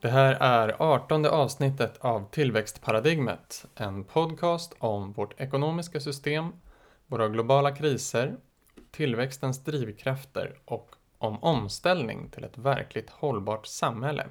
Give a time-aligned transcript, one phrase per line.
[0.00, 6.52] Det här är artonde avsnittet av Tillväxtparadigmet, en podcast om vårt ekonomiska system,
[7.06, 8.36] våra globala kriser,
[8.90, 14.26] tillväxtens drivkrafter och om omställning till ett verkligt hållbart samhälle.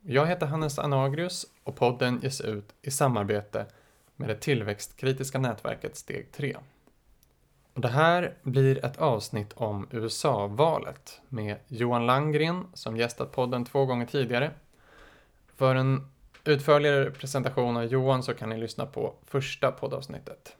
[0.00, 3.66] Jag heter Hannes Anagrius och podden ges ut i samarbete
[4.16, 6.56] med det tillväxtkritiska nätverket Steg 3.
[7.74, 14.06] Det här blir ett avsnitt om USA-valet med Johan Langgren som gästat podden två gånger
[14.06, 14.50] tidigare.
[15.56, 16.10] För en
[16.44, 20.56] utförligare presentation av Johan så kan ni lyssna på första poddavsnittet.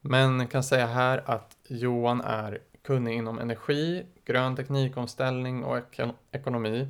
[0.00, 6.00] Men kan säga här att Johan är kunnig inom energi, grön teknikomställning och ek
[6.32, 6.88] ekonomi.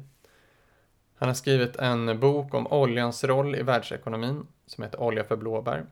[1.19, 5.87] Han har skrivit en bok om oljans roll i världsekonomin som heter Olja för blåbär.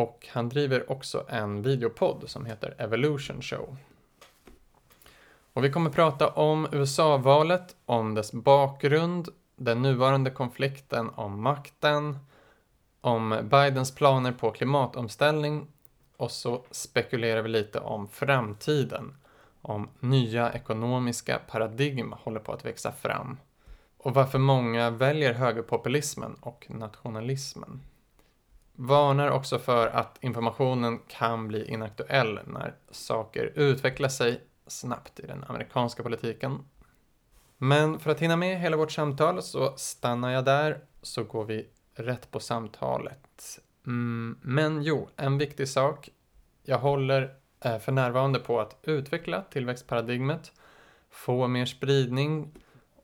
[0.00, 3.76] Och han driver också en videopodd som heter Evolution Show.
[5.52, 12.18] Och vi kommer prata om USA-valet, om dess bakgrund, den nuvarande konflikten om makten,
[13.00, 15.66] om Bidens planer på klimatomställning
[16.16, 19.14] och så spekulerar vi lite om framtiden,
[19.62, 23.36] om nya ekonomiska paradigm håller på att växa fram
[23.98, 27.80] och varför många väljer högerpopulismen och nationalismen
[28.80, 35.44] varnar också för att informationen kan bli inaktuell när saker utvecklar sig snabbt i den
[35.48, 36.58] amerikanska politiken.
[37.58, 41.68] Men för att hinna med hela vårt samtal så stannar jag där så går vi
[41.94, 43.58] rätt på samtalet.
[43.86, 46.08] Mm, men jo, en viktig sak.
[46.62, 47.34] Jag håller
[47.64, 50.52] eh, för närvarande på att utveckla tillväxtparadigmet,
[51.10, 52.52] få mer spridning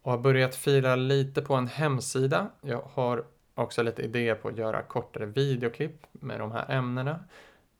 [0.03, 2.51] och har börjat fila lite på en hemsida.
[2.61, 3.25] Jag har
[3.57, 7.25] också lite idéer på att göra kortare videoklipp med de här ämnena.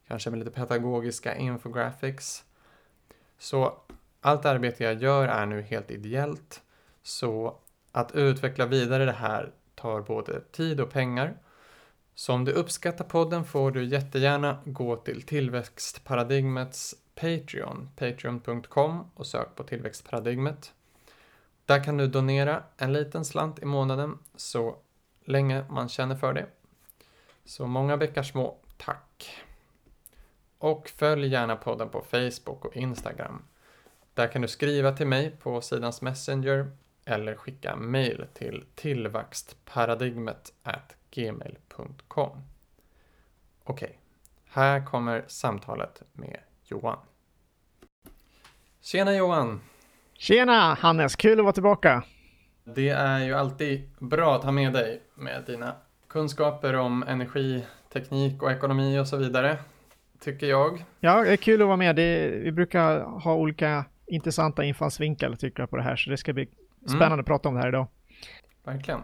[0.09, 2.45] Kanske med lite pedagogiska infographics.
[3.39, 3.79] Så
[4.21, 6.63] allt arbete jag gör är nu helt ideellt.
[7.03, 7.57] Så
[7.93, 11.37] att utveckla vidare det här tar både tid och pengar.
[12.15, 19.55] Så om du uppskattar podden får du jättegärna gå till tillväxtparadigmets Patreon, patreon.com och sök
[19.55, 20.73] på tillväxtparadigmet.
[21.65, 24.77] Där kan du donera en liten slant i månaden så
[25.27, 26.47] länge man känner för det.
[27.45, 29.45] Så många bäckar små, tack!
[30.59, 33.43] Och följ gärna podden på Facebook och Instagram.
[34.15, 36.71] Där kan du skriva till mig på sidans Messenger
[37.05, 40.53] eller skicka mail till tillväxtparadigmet
[41.11, 42.43] gmail.com.
[43.65, 44.01] Okej,
[44.45, 46.99] här kommer samtalet med Johan.
[48.81, 49.61] Tjena Johan!
[50.13, 52.05] Tjena Hannes, kul att vara tillbaka!
[52.65, 55.75] Det är ju alltid bra att ha med dig med dina
[56.09, 59.59] kunskaper om energi, teknik och ekonomi och så vidare,
[60.21, 60.85] tycker jag.
[61.01, 61.97] Ja, det är kul att vara med.
[61.97, 66.33] Det, vi brukar ha olika intressanta infallsvinklar tycker jag på det här, så det ska
[66.33, 66.89] bli mm.
[66.89, 67.21] spännande mm.
[67.21, 67.87] att prata om det här idag.
[68.65, 69.01] Verkligen.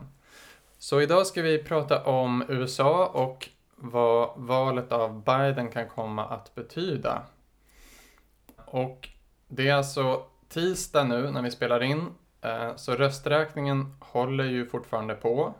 [0.78, 6.54] Så idag ska vi prata om USA och vad valet av Biden kan komma att
[6.54, 7.22] betyda.
[8.56, 9.08] Och
[9.48, 12.06] det är alltså tisdag nu när vi spelar in
[12.42, 15.54] Eh, så rösträkningen håller ju fortfarande på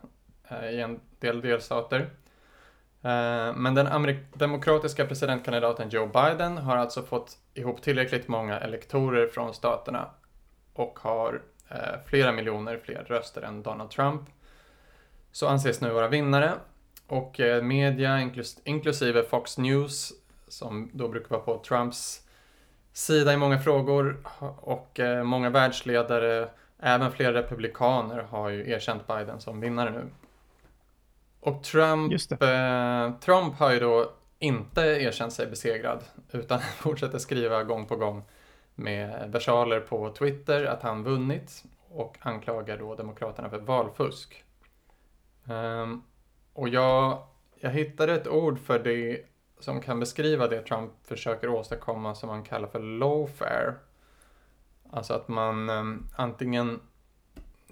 [0.47, 1.99] Eh, i en del delstater.
[3.01, 9.53] Eh, men den demokratiska presidentkandidaten Joe Biden har alltså fått ihop tillräckligt många elektorer från
[9.53, 10.09] staterna
[10.73, 14.21] och har eh, flera miljoner fler röster än Donald Trump.
[15.31, 16.53] Så anses nu vara vinnare
[17.07, 18.31] och media,
[18.63, 20.13] inklusive Fox News,
[20.47, 22.21] som då brukar vara på Trumps
[22.93, 24.17] sida i många frågor
[24.61, 26.49] och många världsledare
[26.85, 30.09] Även flera republikaner har ju erkänt Biden som vinnare nu.
[31.45, 37.85] Och Trump, eh, Trump har ju då inte erkänt sig besegrad utan fortsätter skriva gång
[37.85, 38.23] på gång
[38.75, 44.43] med versaler på Twitter att han vunnit och anklagar då Demokraterna för valfusk.
[45.45, 46.03] Um,
[46.53, 47.23] och jag,
[47.59, 49.21] jag hittade ett ord för det
[49.59, 53.73] som kan beskriva det Trump försöker åstadkomma som man kallar för lawfare.
[54.91, 56.79] Alltså att man um, antingen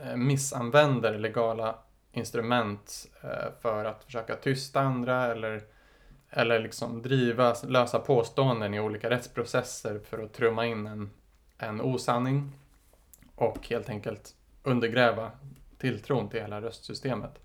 [0.06, 1.76] uh, missanvänder legala
[2.12, 5.64] instrument eh, för att försöka tysta andra eller,
[6.30, 11.10] eller liksom driva lösa påståenden i olika rättsprocesser för att trumma in en,
[11.58, 12.52] en osanning
[13.36, 15.32] och helt enkelt undergräva
[15.78, 17.40] tilltron till hela röstsystemet.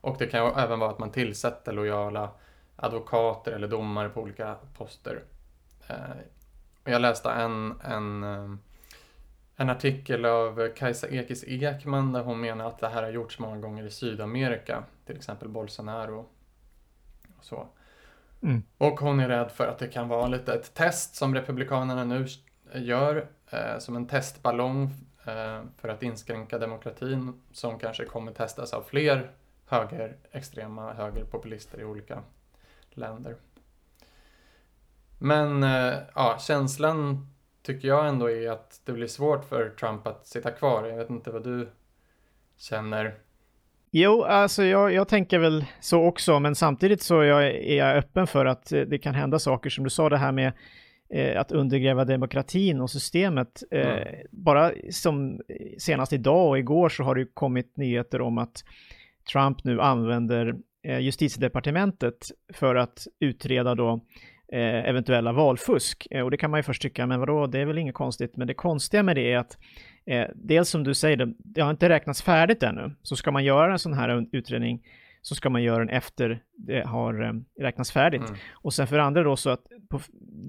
[0.00, 2.30] Och det kan även vara att man tillsätter lojala
[2.76, 5.22] advokater eller domare på olika poster.
[5.88, 5.96] Eh,
[6.84, 8.54] jag läste en, en eh,
[9.60, 13.56] en artikel av Kajsa Ekis Ekman där hon menar att det här har gjorts många
[13.56, 16.26] gånger i Sydamerika, till exempel Bolsonaro.
[17.38, 17.68] Och, så.
[18.42, 18.62] Mm.
[18.78, 22.26] och hon är rädd för att det kan vara lite ett test som Republikanerna nu
[22.74, 24.82] gör, eh, som en testballong
[25.24, 29.30] eh, för att inskränka demokratin som kanske kommer testas av fler
[29.66, 32.22] högerextrema högerpopulister i olika
[32.90, 33.36] länder.
[35.18, 37.28] Men eh, ja, känslan
[37.68, 40.86] tycker jag ändå är att det blir svårt för Trump att sitta kvar.
[40.88, 41.68] Jag vet inte vad du
[42.56, 43.14] känner.
[43.90, 47.96] Jo, alltså jag, jag tänker väl så också, men samtidigt så är jag, är jag
[47.96, 50.52] öppen för att eh, det kan hända saker som du sa det här med
[51.10, 53.62] eh, att undergräva demokratin och systemet.
[53.70, 54.26] Eh, mm.
[54.30, 55.40] Bara som
[55.78, 58.64] senast idag och igår så har det kommit nyheter om att
[59.32, 64.00] Trump nu använder eh, justitiedepartementet för att utreda då
[64.56, 66.08] eventuella valfusk.
[66.10, 68.36] Eh, och det kan man ju först tycka, men vadå, det är väl inget konstigt.
[68.36, 69.58] Men det konstiga med det är att
[70.06, 72.94] eh, dels som du säger, det, det har inte räknats färdigt ännu.
[73.02, 74.82] Så ska man göra en sån här utredning
[75.22, 78.28] så ska man göra den efter det har eh, räknats färdigt.
[78.28, 78.34] Mm.
[78.52, 80.00] Och sen för andra då så att på,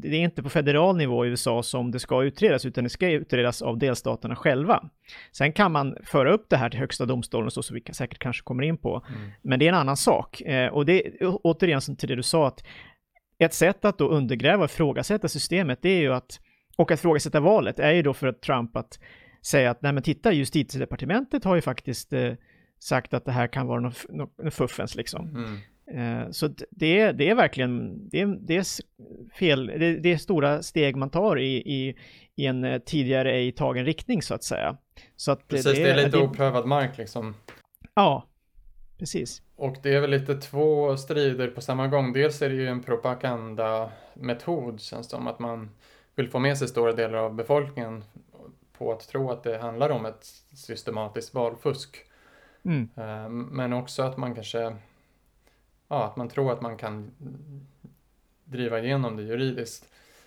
[0.02, 3.10] det är inte på federal nivå i USA som det ska utredas, utan det ska
[3.10, 4.90] utredas av delstaterna själva.
[5.32, 8.44] Sen kan man föra upp det här till högsta domstolen, så, så vi säkert kanske
[8.44, 9.06] kommer in på.
[9.10, 9.32] Mm.
[9.42, 10.42] Men det är en annan sak.
[10.42, 12.64] Eh, och det återigen som till det du sa, att
[13.40, 16.40] ett sätt att då undergräva och ifrågasätta systemet, det är ju att,
[16.78, 19.00] och att ifrågasätta valet, är ju då för att Trump att
[19.42, 22.34] säga att nej men titta, justitiedepartementet har ju faktiskt eh,
[22.80, 25.30] sagt att det här kan vara något, något fuffens liksom.
[25.36, 25.58] Mm.
[25.92, 28.66] Eh, så det är, det är verkligen, det är, det är
[29.34, 31.96] fel, det, det, är stora steg man tar i, i,
[32.36, 34.78] i en eh, tidigare ej tagen riktning så att säga.
[35.16, 37.36] Så att Precis, det, det är lite oprövad mark liksom.
[37.94, 38.28] Ja,
[38.98, 39.42] precis.
[39.60, 42.14] Och det är väl lite två strider på samma gång.
[42.14, 45.70] Dels är det ju en propagandametod känns det som att man
[46.16, 48.04] vill få med sig stora delar av befolkningen
[48.78, 51.98] på att tro att det handlar om ett systematiskt valfusk.
[52.64, 52.90] Mm.
[52.96, 54.76] Eh, men också att man kanske,
[55.88, 57.12] ja, att man tror att man kan
[58.44, 59.86] driva igenom det juridiskt.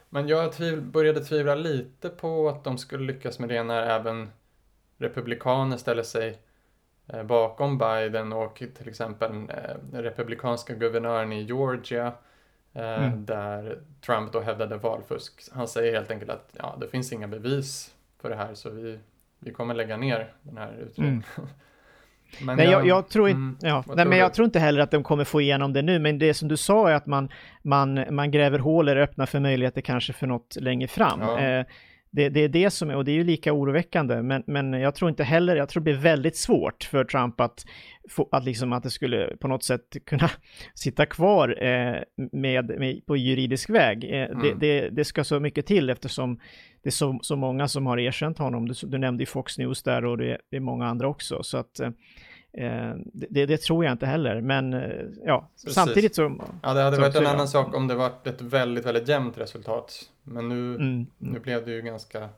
[0.08, 4.30] Men jag tviv började tvivla lite på att de skulle lyckas med det när även
[4.98, 6.38] republikaner ställer sig
[7.24, 12.12] bakom Biden och till exempel eh, republikanska guvernören i Georgia
[12.72, 13.26] eh, mm.
[13.26, 15.42] där Trump då hävdade valfusk.
[15.52, 18.98] Han säger helt enkelt att ja, det finns inga bevis för det här så vi,
[19.38, 21.24] vi kommer lägga ner den här utredningen.
[21.36, 21.48] Mm.
[22.40, 24.90] Men nej, jag, jag, tror inte, mm, ja, nej, men jag tror inte heller att
[24.90, 27.28] de kommer få igenom det nu, men det som du sa är att man,
[27.62, 31.20] man, man gräver hål eller öppnar för möjligheter kanske för något längre fram.
[31.20, 31.38] Ja.
[31.38, 31.66] Eh,
[32.12, 34.94] det, det, är det som är, och det är ju lika oroväckande, men, men jag
[34.94, 37.64] tror inte heller, jag tror det blir väldigt svårt för Trump att,
[38.10, 40.30] få, att, liksom, att det skulle på något sätt kunna
[40.74, 44.04] sitta kvar eh, med, med, på juridisk väg.
[44.04, 44.40] Eh, mm.
[44.42, 46.40] det, det, det, ska så mycket till eftersom
[46.82, 48.68] det är så, så många som har erkänt honom.
[48.68, 51.58] Du, du nämnde ju Fox News där och det, det är många andra också, så
[51.58, 51.90] att eh,
[53.12, 55.74] det, det, tror jag inte heller, men eh, ja, Precis.
[55.74, 56.40] samtidigt så...
[56.62, 60.10] Ja, det hade varit en annan sak om det varit ett väldigt, väldigt jämnt resultat.
[60.22, 61.06] Men nu, mm.
[61.18, 62.28] nu blev det ju ganska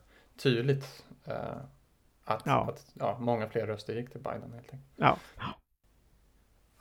[0.43, 1.35] tydligt eh,
[2.25, 2.69] att, ja.
[2.69, 4.83] att ja, många fler röster gick till Biden helt enkelt.
[4.97, 5.17] Ja.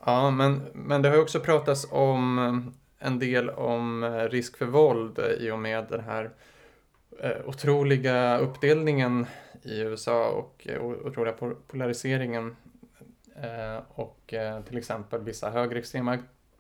[0.06, 5.19] Ja, men, men det har ju också pratats om en del om risk för våld
[5.40, 6.31] i och med den här
[7.45, 9.25] otroliga uppdelningen
[9.61, 10.68] i USA och
[11.04, 11.33] otroliga
[11.68, 12.56] polariseringen Eh,
[13.87, 16.18] och eh, till exempel vissa högerextrema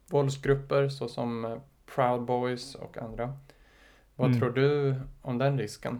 [0.09, 1.57] våldsgrupper såsom eh,
[1.95, 3.33] Proud Boys och andra.
[4.15, 4.39] Vad mm.
[4.39, 5.99] tror du om den risken?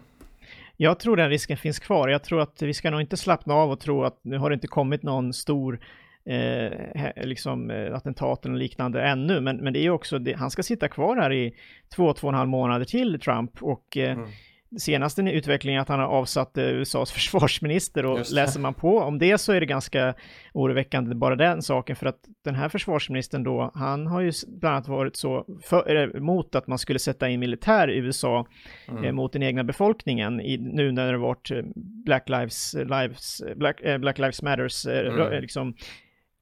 [0.76, 2.08] Jag tror den risken finns kvar.
[2.08, 4.54] Jag tror att vi ska nog inte slappna av och tro att nu har det
[4.54, 5.80] inte kommit någon stor
[6.24, 6.72] eh,
[7.16, 10.88] liksom, attentaten och liknande ännu, men, men det är ju också, det, han ska sitta
[10.88, 11.54] kvar här i
[11.94, 14.28] två, två och en halv månader till, Trump, och eh, mm
[14.78, 19.38] senaste utvecklingen att han har avsatt eh, USAs försvarsminister och läser man på om det
[19.38, 20.14] så är det ganska
[20.52, 24.88] oroväckande bara den saken för att den här försvarsministern då, han har ju bland annat
[24.88, 28.46] varit så för, mot att man skulle sätta in militär i USA
[28.88, 29.04] mm.
[29.04, 31.62] eh, mot den egna befolkningen i, nu när det varit eh,
[32.04, 35.42] Black Lives, Lives Black, eh, Black Lives Matters eh, mm.
[35.42, 35.74] liksom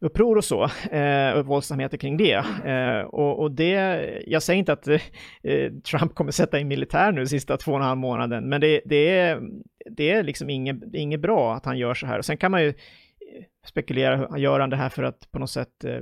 [0.02, 2.44] uppror och så, eh, och våldsamheter kring det.
[2.64, 7.26] Eh, och, och, det, jag säger inte att eh, Trump kommer sätta in militär nu
[7.26, 9.40] sista två och en halv månaden, men det, det, är,
[9.90, 12.18] det är liksom inget, inget bra att han gör så här.
[12.18, 12.74] Och sen kan man ju eh,
[13.66, 16.00] spekulera, gör han det här för att på något sätt eh,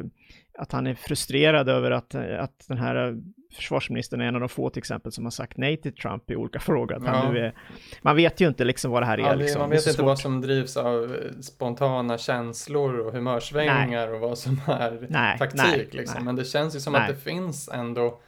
[0.58, 3.16] att han är frustrerad över att, att den här
[3.52, 6.36] försvarsministern är en av de få till exempel som har sagt nej till Trump i
[6.36, 6.96] olika frågor.
[6.96, 7.32] Att han ja.
[7.32, 7.54] nu är,
[8.02, 9.22] man vet ju inte liksom vad det här är.
[9.22, 9.60] Ja, liksom.
[9.60, 10.06] Man vet inte svårt.
[10.06, 14.14] vad som drivs av spontana känslor och humörsvängningar nej.
[14.14, 15.62] och vad som är nej, taktik.
[15.64, 16.24] Nej, liksom.
[16.24, 18.20] Men det känns ju som att det finns ändå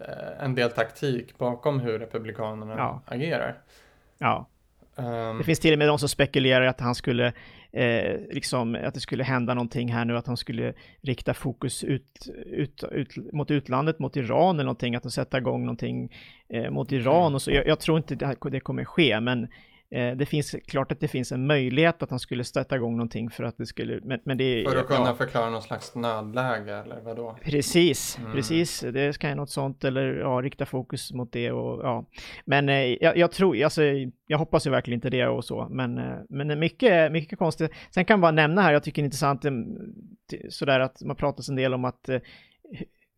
[0.00, 3.02] eh, en del taktik bakom hur Republikanerna ja.
[3.06, 3.58] agerar.
[4.18, 4.48] Ja.
[4.96, 7.32] Um, det finns till och med de som spekulerar att han skulle
[7.72, 12.28] eh, liksom att det skulle hända någonting här nu, att han skulle rikta fokus ut,
[12.46, 16.12] ut, ut mot utlandet, mot Iran eller någonting, att de sätta igång någonting
[16.48, 17.50] eh, mot Iran och så.
[17.50, 19.48] Jag, jag tror inte det, det kommer ske, men
[19.92, 23.44] det finns klart att det finns en möjlighet att han skulle sätta igång någonting för
[23.44, 25.14] att det skulle, men, men det För att kunna ja.
[25.14, 27.36] förklara någon slags nödläge eller vadå?
[27.42, 28.32] Precis, mm.
[28.32, 28.80] precis.
[28.80, 32.06] Det ska ju något sånt eller ja, rikta fokus mot det och ja.
[32.44, 33.82] Men eh, jag, jag, tror, alltså,
[34.26, 37.70] jag hoppas ju verkligen inte det och så, men, eh, men mycket, mycket konstigt.
[37.90, 39.44] Sen kan jag bara nämna här, jag tycker det är intressant
[40.48, 42.08] sådär att man pratar en del om att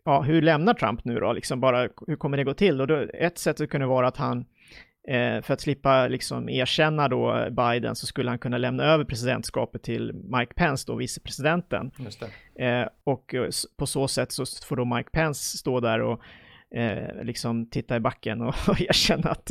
[0.04, 1.33] ja, hur lämnar Trump nu då?
[1.33, 2.81] Liksom bara, hur kommer det gå till?
[2.81, 4.45] Och då, ett sätt skulle kunna vara att han Eh,
[5.42, 10.12] för att slippa liksom erkänna då Biden så skulle han kunna lämna över presidentskapet till
[10.12, 11.90] Mike Pence, då vicepresidenten.
[12.58, 13.34] Eh, och
[13.76, 16.20] på så sätt så får då Mike Pence stå där och
[16.75, 19.50] eh, liksom titta i backen och, och erkänna att,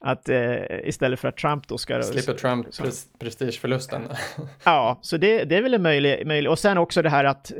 [0.00, 2.02] att eh, istället för att Trump då ska...
[2.02, 2.84] Slipper Trump så,
[3.18, 4.02] prestigeförlusten.
[4.64, 7.52] ja, så det, det är väl en möjlig, möjlig, och sen också det här att,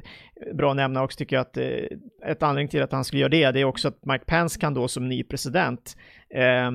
[0.54, 3.30] bra att nämna också tycker jag att eh, ett anledning till att han skulle göra
[3.30, 5.96] det, det är också att Mike Pence kan då som ny president
[6.30, 6.70] Eh,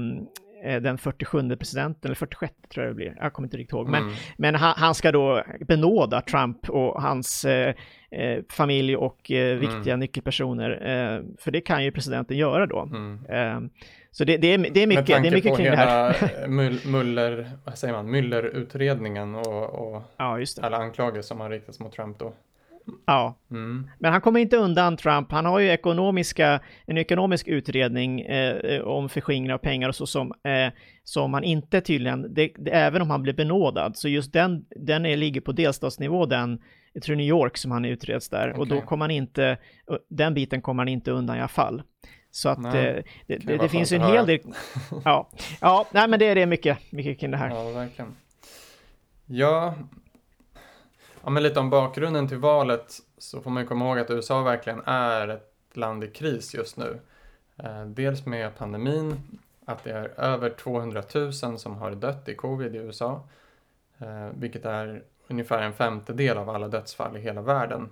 [0.61, 4.05] den 47 presidenten, eller 46 tror jag det blir, jag kommer inte riktigt ihåg, mm.
[4.05, 7.75] men, men han, han, ska då benåda Trump och hans eh,
[8.11, 9.59] eh familj och eh, mm.
[9.59, 9.99] viktiga mm.
[9.99, 12.79] nyckelpersoner, eh, för det kan ju presidenten göra då.
[12.79, 13.25] Mm.
[13.25, 13.69] Eh,
[14.11, 16.47] så det, det, är, det är mycket, det är mycket kring det här.
[16.87, 22.19] Muller, vad säger man, Muller-utredningen och, och ja, alla anklagelser som har riktats mot Trump
[22.19, 22.33] då.
[23.05, 23.89] Ja, mm.
[23.99, 25.31] men han kommer inte undan Trump.
[25.31, 30.33] Han har ju ekonomiska, en ekonomisk utredning eh, om förskingring av pengar och så som,
[30.43, 30.73] eh,
[31.03, 35.05] som han inte tydligen, det, det, även om han blir benådad, så just den, den
[35.05, 36.61] är, ligger på delstatsnivå, den,
[36.93, 38.61] jag tror New York som han utreds där, okay.
[38.61, 39.57] och då kommer han inte,
[40.09, 41.81] den biten kommer han inte undan i alla fall.
[42.31, 44.39] Så att nej, eh, det, det, det finns ju en hel del,
[45.05, 45.29] ja,
[45.61, 47.49] ja, nej men det är det mycket, mycket kring det här.
[47.49, 48.15] Ja, verkligen.
[49.25, 49.75] Ja,
[51.23, 54.41] Ja, men lite om bakgrunden till valet så får man ju komma ihåg att USA
[54.41, 56.99] verkligen är ett land i kris just nu.
[57.57, 62.75] Eh, dels med pandemin, att det är över 200 000 som har dött i covid
[62.75, 63.27] i USA,
[63.97, 67.89] eh, vilket är ungefär en femtedel av alla dödsfall i hela världen.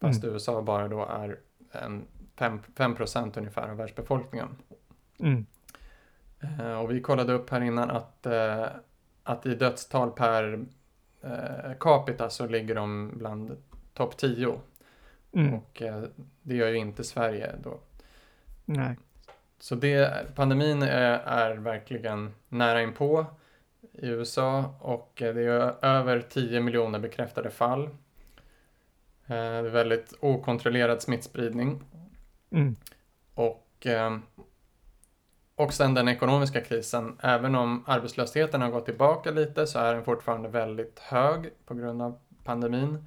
[0.00, 0.34] Fast mm.
[0.34, 1.38] USA bara då är
[1.72, 2.04] en
[2.76, 4.48] 5, procent ungefär av världsbefolkningen.
[5.18, 5.46] Mm.
[6.40, 8.26] Eh, och vi kollade upp här innan att,
[9.22, 10.66] att i dödstal per
[11.26, 13.56] eh, capita så ligger de bland
[13.94, 14.60] topp 10.
[15.32, 15.54] Mm.
[15.54, 16.02] Och eh,
[16.42, 17.78] det gör ju inte Sverige då.
[18.64, 18.96] Nej.
[19.58, 23.26] Så det, pandemin är, är verkligen nära inpå
[23.92, 27.82] i USA och eh, det är över 10 miljoner bekräftade fall.
[27.82, 27.88] Eh,
[29.26, 31.82] det är väldigt okontrollerad smittspridning.
[32.50, 32.76] Mm.
[33.34, 34.18] Och eh,
[35.56, 37.18] och sen den ekonomiska krisen.
[37.22, 42.02] Även om arbetslösheten har gått tillbaka lite så är den fortfarande väldigt hög på grund
[42.02, 43.06] av pandemin.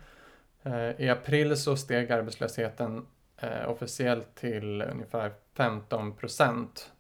[0.63, 3.06] Eh, I april så steg arbetslösheten
[3.38, 6.91] eh, officiellt till ungefär 15 procent.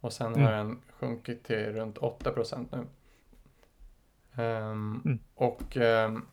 [0.00, 0.42] Och sen mm.
[0.42, 2.78] har den sjunkit till runt 8 procent nu.
[4.42, 5.18] Um, mm.
[5.34, 6.26] Och um,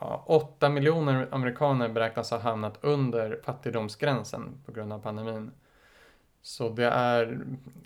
[0.00, 5.50] ja, 8 miljoner amerikaner beräknas ha hamnat under fattigdomsgränsen på grund av pandemin.
[6.42, 7.40] Så det är,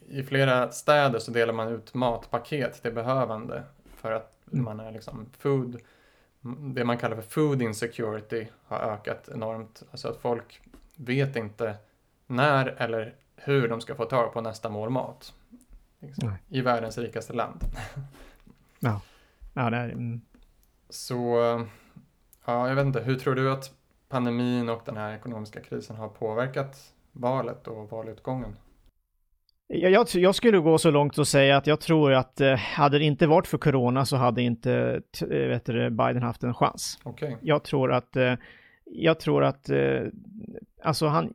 [0.09, 3.63] i flera städer så delar man ut matpaket till behövande
[3.97, 4.65] för att mm.
[4.65, 5.81] man är liksom food,
[6.75, 9.83] det man kallar för food insecurity har ökat enormt.
[9.91, 10.61] Alltså att folk
[10.97, 11.77] vet inte
[12.27, 15.35] när eller hur de ska få tag på nästa mål mat.
[15.99, 17.65] Liksom, I världens rikaste land.
[18.79, 19.01] ja,
[19.53, 20.21] ja det är mm.
[20.89, 21.37] Så,
[22.45, 23.71] ja, jag vet inte, hur tror du att
[24.09, 28.57] pandemin och den här ekonomiska krisen har påverkat valet och valutgången?
[29.75, 33.05] Jag, jag, skulle gå så långt och säga att jag tror att eh, hade det
[33.05, 36.99] inte varit för corona så hade inte eh, vet du, Biden haft en chans.
[37.05, 37.37] Okay.
[37.43, 38.35] Jag tror att, eh,
[38.85, 39.71] jag tror att,
[40.83, 41.33] alltså han,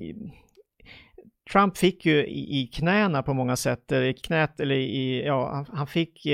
[1.51, 5.51] Trump fick ju i, i knäna på många sätt, eller i knät, eller i, ja,
[5.53, 6.27] han, han fick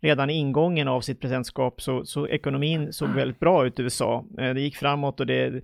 [0.00, 4.24] redan i ingången av sitt presidentskap så, så ekonomin såg väldigt bra ut i USA.
[4.30, 5.62] Det gick framåt och det,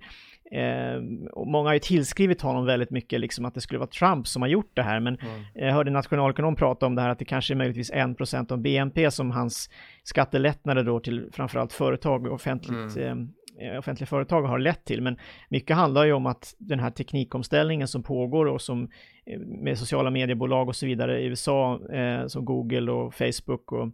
[0.51, 4.27] Eh, och många har ju tillskrivit honom väldigt mycket, liksom att det skulle vara Trump
[4.27, 5.41] som har gjort det här, men mm.
[5.53, 9.11] jag hörde nationalekonom prata om det här att det kanske är möjligtvis 1% av BNP
[9.11, 9.69] som hans
[10.03, 13.29] skattelättnader då till framförallt företag och offentligt mm.
[13.61, 15.01] eh, offentliga företag har lett till.
[15.01, 15.17] Men
[15.49, 18.89] mycket handlar ju om att den här teknikomställningen som pågår och som
[19.25, 23.87] eh, med sociala mediebolag och så vidare i USA, eh, som Google och Facebook och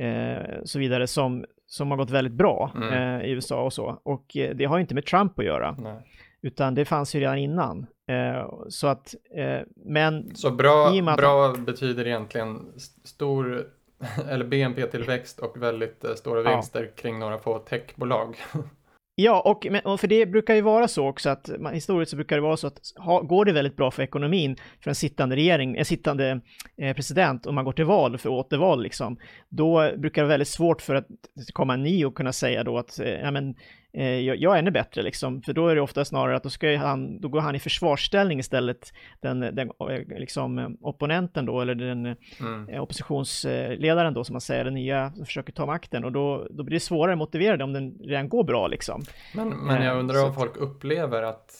[0.00, 2.92] eh, så vidare, som, som har gått väldigt bra mm.
[2.92, 4.00] eh, i USA och så.
[4.02, 5.76] Och eh, det har inte med Trump att göra.
[5.78, 6.02] Nej.
[6.42, 7.86] Utan det fanns ju redan innan.
[8.08, 10.34] Eh, så att, eh, men...
[10.34, 12.72] Så bra, bra betyder egentligen
[13.04, 13.66] stor,
[14.28, 17.02] eller BNP-tillväxt och väldigt eh, stora vinster ja.
[17.02, 18.36] kring några få techbolag.
[19.22, 22.36] Ja, och, och, för det brukar ju vara så också att man, historiskt så brukar
[22.36, 25.76] det vara så att ha, går det väldigt bra för ekonomin för en sittande regering,
[25.76, 26.40] en sittande
[26.76, 29.16] eh, president, om man går till val för återval liksom,
[29.48, 31.06] då brukar det vara väldigt svårt för att
[31.52, 33.54] komma en ny och kunna säga då att, eh, ja men
[33.92, 36.76] jag, jag, är ännu bättre liksom, för då är det ofta snarare att då, ska
[36.76, 39.70] han, då går han i försvarsställning istället, den, den
[40.08, 42.82] liksom opponenten då, eller den mm.
[42.82, 46.76] oppositionsledaren då, som man säger, den nya som försöker ta makten, och då, då blir
[46.76, 49.02] det svårare att motivera det om den redan går bra liksom.
[49.34, 51.54] Men, men jag undrar om folk upplever att,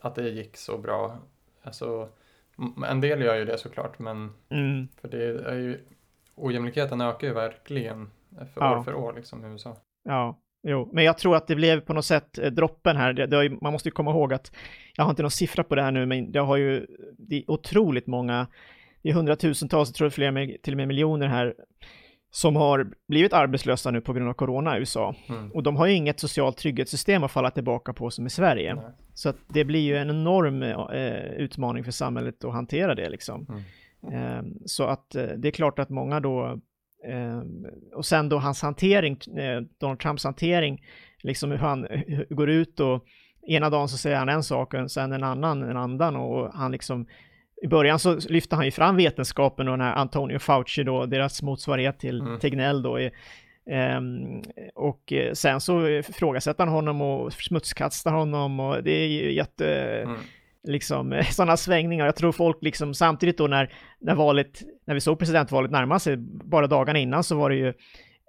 [0.00, 1.18] att det gick så bra,
[1.62, 2.08] alltså
[2.88, 4.88] en del gör ju det såklart, men mm.
[5.00, 5.80] för det är ju
[6.34, 8.10] ojämlikheten ökar ju verkligen
[8.54, 8.78] för ja.
[8.78, 9.76] år för år liksom i USA.
[10.02, 13.12] Ja, Jo, men jag tror att det blev på något sätt eh, droppen här.
[13.12, 14.52] Det, det ju, man måste ju komma ihåg att
[14.96, 16.86] jag har inte någon siffra på det här nu, men det har ju
[17.18, 18.46] det är otroligt många,
[19.02, 21.54] det är hundratusentals, jag tror flera med, till och med miljoner här,
[22.30, 25.14] som har blivit arbetslösa nu på grund av corona i USA.
[25.28, 25.52] Mm.
[25.52, 28.74] Och de har ju inget socialt trygghetssystem att falla tillbaka på som i Sverige.
[28.74, 28.84] Nej.
[29.14, 33.46] Så att det blir ju en enorm eh, utmaning för samhället att hantera det liksom.
[34.02, 34.14] Mm.
[34.14, 36.60] Eh, så att eh, det är klart att många då
[37.94, 40.84] och sen då hans hantering, eh, Donald Trumps hantering,
[41.22, 41.86] liksom hur han
[42.30, 43.04] går ut och
[43.46, 46.72] ena dagen så säger han en sak och sen en annan en annan och han
[46.72, 47.06] liksom
[47.62, 51.42] i början så lyfter han ju fram vetenskapen och den här Antonio Fauci då, deras
[51.42, 52.38] motsvarighet till mm.
[52.38, 53.00] Tegnell då.
[53.00, 53.10] Är,
[53.98, 54.42] Um,
[54.74, 59.66] och sen så ifrågasätter han honom och smutskastar honom och det är ju jätte...
[60.04, 60.18] Mm
[60.66, 62.06] liksom sådana svängningar.
[62.06, 66.16] Jag tror folk liksom samtidigt då när, när valet, när vi såg presidentvalet närma sig,
[66.16, 67.68] bara dagarna innan så var det ju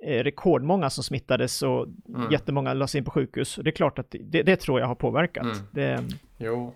[0.03, 2.32] eh, rekordmånga som smittades och mm.
[2.32, 3.60] jättemånga lades in på sjukhus.
[3.63, 5.44] Det är klart att det, det tror jag har påverkat.
[5.44, 5.58] Mm.
[5.72, 6.03] Det...
[6.38, 6.74] Jo,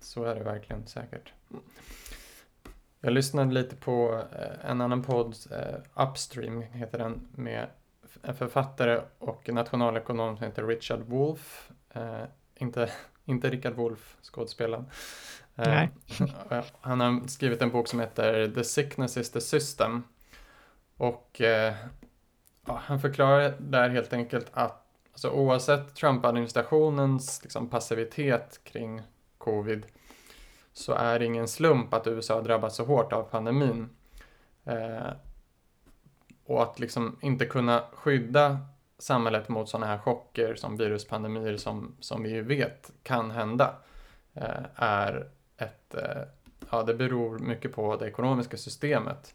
[0.00, 1.32] så är det verkligen säkert.
[3.00, 7.66] Jag lyssnade lite på eh, en annan podd, eh, Upstream heter den, med
[8.22, 11.70] en författare och nationalekonom som heter Richard Wolff.
[12.54, 12.90] inte
[13.24, 14.86] inte Richard Wolff, skådespelaren.
[15.56, 15.90] Eh, Nej.
[16.80, 20.02] han har skrivit en bok som heter The sickness is the system.
[20.96, 21.74] Och eh,
[22.66, 29.02] ja, han förklarar där helt enkelt att alltså, oavsett Trump-administrationens liksom, passivitet kring
[29.38, 29.86] covid
[30.72, 33.88] så är det ingen slump att USA har drabbats så hårt av pandemin.
[34.64, 35.12] Eh,
[36.44, 38.58] och att liksom inte kunna skydda
[39.02, 43.74] samhället mot sådana här chocker som viruspandemier som, som vi vet kan hända
[44.34, 46.22] eh, är ett, eh,
[46.70, 49.34] ja det beror mycket på det ekonomiska systemet.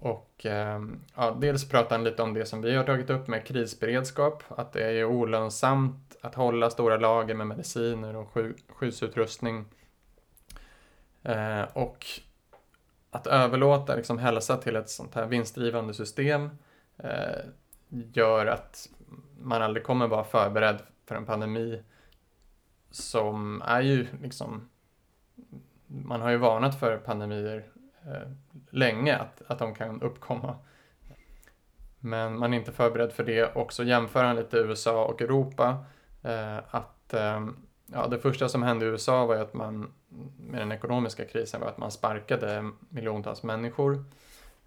[0.00, 0.80] Och eh,
[1.14, 4.72] ja, dels pratar han lite om det som vi har tagit upp med krisberedskap, att
[4.72, 8.36] det är olönsamt att hålla stora lager med mediciner och
[8.68, 9.64] skyddsutrustning.
[11.22, 12.06] Eh, och
[13.10, 16.50] att överlåta liksom, hälsa till ett sånt här vinstdrivande system
[16.98, 17.40] eh,
[17.90, 18.88] gör att
[19.40, 21.82] man aldrig kommer vara förberedd för en pandemi
[22.90, 24.68] som är ju liksom
[25.86, 27.64] man har ju varnat för pandemier
[28.06, 28.30] eh,
[28.70, 30.56] länge, att, att de kan uppkomma.
[31.98, 35.84] Men man är inte förberedd för det och så jämför han lite USA och Europa.
[36.22, 37.46] Eh, att eh,
[37.86, 39.92] ja, det första som hände i USA var ju att man
[40.38, 44.04] med den ekonomiska krisen var att man sparkade miljontals människor.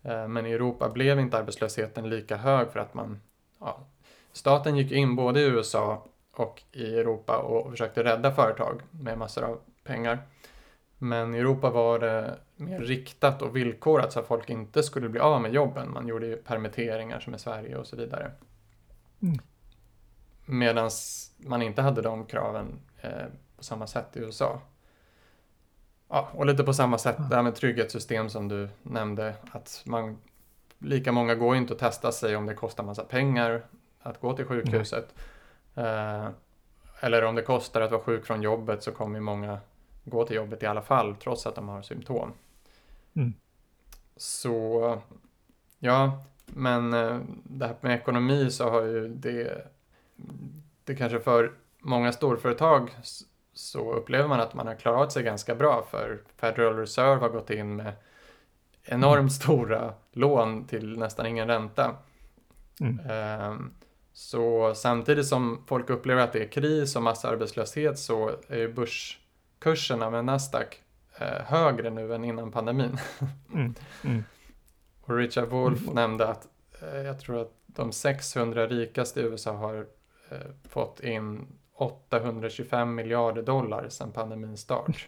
[0.04, 3.22] Eh, men i Europa blev inte arbetslösheten lika hög för att man,
[3.60, 3.80] ja,
[4.32, 9.44] staten gick in både i USA och i Europa och försökte rädda företag med massor
[9.44, 10.20] av pengar.
[10.98, 15.20] Men i Europa var det mer riktat och villkorat så att folk inte skulle bli
[15.20, 15.92] av med jobben.
[15.92, 18.32] Man gjorde ju permitteringar som i Sverige och så vidare.
[19.22, 19.40] Mm.
[20.46, 20.90] Medan
[21.38, 23.26] man inte hade de kraven eh,
[23.58, 24.62] på samma sätt i USA.
[26.14, 29.36] Ja, och lite på samma sätt det här med trygghetssystem som du nämnde.
[29.52, 30.18] Att man,
[30.80, 33.66] lika många går inte att testa sig om det kostar massa pengar
[34.00, 35.16] att gå till sjukhuset.
[35.76, 36.28] Eh,
[37.00, 39.60] eller om det kostar att vara sjuk från jobbet så kommer många
[40.04, 42.34] gå till jobbet i alla fall trots att de har symptom.
[43.14, 43.34] Mm.
[44.18, 45.02] Så
[45.80, 49.68] ja, men eh, det här med ekonomi så har ju det,
[50.84, 52.92] det kanske för många storföretag
[53.54, 57.50] så upplever man att man har klarat sig ganska bra för Federal Reserve har gått
[57.50, 57.94] in med
[58.84, 59.30] enormt mm.
[59.30, 61.96] stora lån till nästan ingen ränta.
[62.80, 63.10] Mm.
[63.52, 63.74] Um,
[64.14, 70.10] så samtidigt som folk upplever att det är kris och massarbetslöshet så är ju börskurserna
[70.10, 70.82] med Nasdaq
[71.18, 72.98] eh, högre nu än innan pandemin.
[73.54, 73.76] Mm.
[74.04, 74.24] Mm.
[75.02, 75.96] och Richard Wolff mm.
[75.96, 76.48] nämnde att
[76.82, 79.88] eh, jag tror att de 600 rikaste i USA har
[80.30, 80.38] eh,
[80.70, 81.48] fått in
[81.84, 85.08] 825 miljarder dollar sedan pandemins start.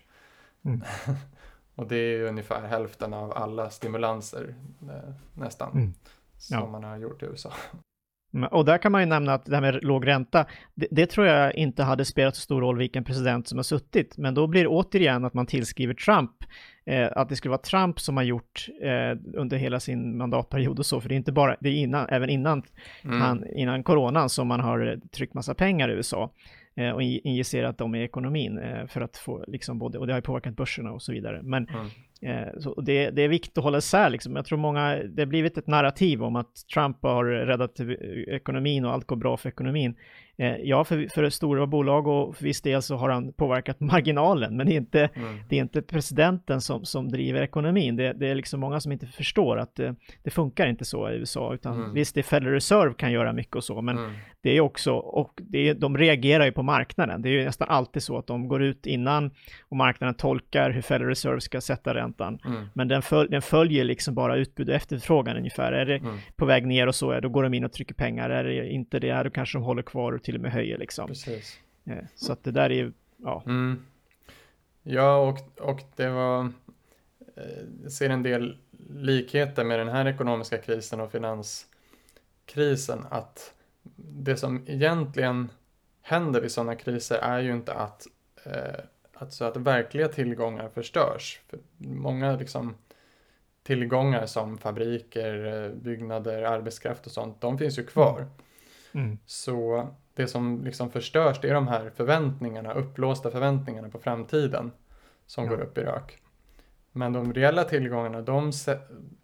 [0.65, 0.81] Mm.
[1.75, 5.93] och det är ungefär hälften av alla stimulanser eh, nästan mm.
[6.49, 6.59] ja.
[6.59, 7.53] som man har gjort i USA.
[8.51, 11.27] Och där kan man ju nämna att det här med låg ränta, det, det, tror
[11.27, 14.17] jag inte hade spelat så stor roll vilken president som har suttit.
[14.17, 16.31] Men då blir det återigen att man tillskriver Trump,
[16.85, 20.85] eh, att det skulle vara Trump som har gjort eh, under hela sin mandatperiod och
[20.85, 22.63] så, för det är inte bara, det är innan, även innan,
[23.03, 23.21] mm.
[23.21, 26.31] han, innan coronan som man har tryckt massa pengar i USA
[26.77, 30.17] Eh, och injicerat dem i ekonomin eh, för att få liksom både, och det har
[30.17, 31.41] ju påverkat börserna och så vidare.
[31.43, 31.87] Men mm.
[32.21, 34.35] Eh, så det, det, är viktigt att hålla isär liksom.
[34.35, 37.79] Jag tror många, det har blivit ett narrativ om att Trump har räddat
[38.27, 39.95] ekonomin och allt går bra för ekonomin.
[40.37, 44.57] Eh, ja, för, för stora bolag och för viss del så har han påverkat marginalen,
[44.57, 45.37] men det är inte, mm.
[45.49, 47.95] det är inte presidenten som, som driver ekonomin.
[47.95, 51.13] Det, det är liksom många som inte förstår att det, det funkar inte så i
[51.15, 51.93] USA, utan mm.
[51.93, 54.11] visst, det Federal Reserve kan göra mycket och så, men mm.
[54.41, 57.21] det är också, och det är, de reagerar ju på marknaden.
[57.21, 59.31] Det är ju nästan alltid så att de går ut innan
[59.69, 62.39] och marknaden tolkar hur Federal Reserve ska sätta räntan.
[62.45, 62.65] Mm.
[62.73, 65.71] Men den, föl, den följer liksom bara utbud och efterfrågan ungefär.
[65.71, 66.17] Är det mm.
[66.35, 68.29] på väg ner och så, då går de in och trycker pengar.
[68.29, 71.07] Är det inte det, då kanske de håller kvar till och med höjer liksom.
[71.07, 71.59] Precis.
[71.85, 73.43] Eh, så att det där är ju, ja.
[73.45, 73.85] Mm.
[74.83, 76.43] Ja, och, och det var,
[77.35, 78.57] eh, jag ser en del
[78.89, 83.53] likheter med den här ekonomiska krisen och finanskrisen, att
[83.97, 85.49] det som egentligen
[86.01, 88.07] händer vid sådana kriser är ju inte att,
[88.43, 88.83] eh,
[89.15, 91.41] att, så att verkliga tillgångar förstörs.
[91.47, 92.75] För många liksom,
[93.63, 98.27] tillgångar som fabriker, eh, byggnader, arbetskraft och sånt, de finns ju kvar.
[98.93, 99.17] Mm.
[99.25, 104.71] Så det som liksom förstörs det är de här förväntningarna, upplåsta förväntningarna på framtiden
[105.25, 105.49] som ja.
[105.49, 106.21] går upp i rök.
[106.91, 108.51] Men de reella tillgångarna, de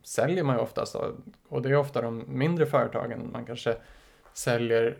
[0.04, 0.96] säljer man ju oftast
[1.48, 3.30] och det är ofta de mindre företagen.
[3.32, 3.76] Man kanske
[4.34, 4.98] säljer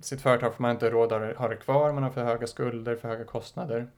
[0.00, 2.96] sitt företag för man inte råd att ha det kvar, man har för höga skulder,
[2.96, 3.88] för höga kostnader.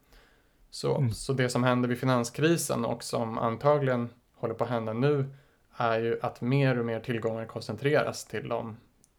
[0.71, 1.11] Så, mm.
[1.11, 5.35] så det som händer vid finanskrisen och som antagligen håller på att hända nu
[5.77, 8.77] är ju att mer och mer tillgångar koncentreras till de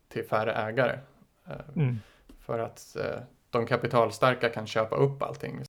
[0.07, 0.99] till färre ägare.
[1.47, 1.99] Eh, mm.
[2.39, 5.63] För att eh, de kapitalstarka kan köpa upp allting.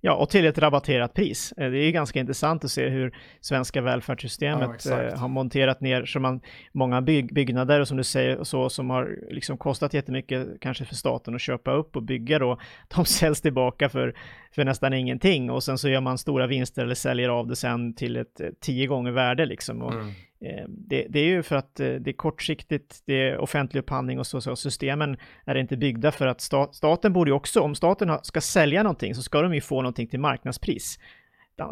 [0.00, 1.52] Ja, och till ett rabatterat pris.
[1.52, 6.20] Eh, det är ganska intressant att se hur svenska välfärdssystemet ja, har monterat ner så
[6.20, 6.40] man,
[6.72, 10.94] många bygg, byggnader och som du säger så som har liksom kostat jättemycket kanske för
[10.94, 12.58] staten att köpa upp och bygga då.
[12.96, 14.14] De säljs tillbaka för,
[14.54, 17.94] för nästan ingenting och sen så gör man stora vinster eller säljer av det sen
[17.94, 19.82] till ett tio gånger värde liksom.
[19.82, 20.12] Och mm.
[20.40, 24.18] Eh, det, det, är ju för att eh, det är kortsiktigt, det är offentlig upphandling
[24.18, 27.74] och så, så systemen är inte byggda för att stat, staten borde ju också, om
[27.74, 30.98] staten ska sälja någonting så ska de ju få någonting till marknadspris.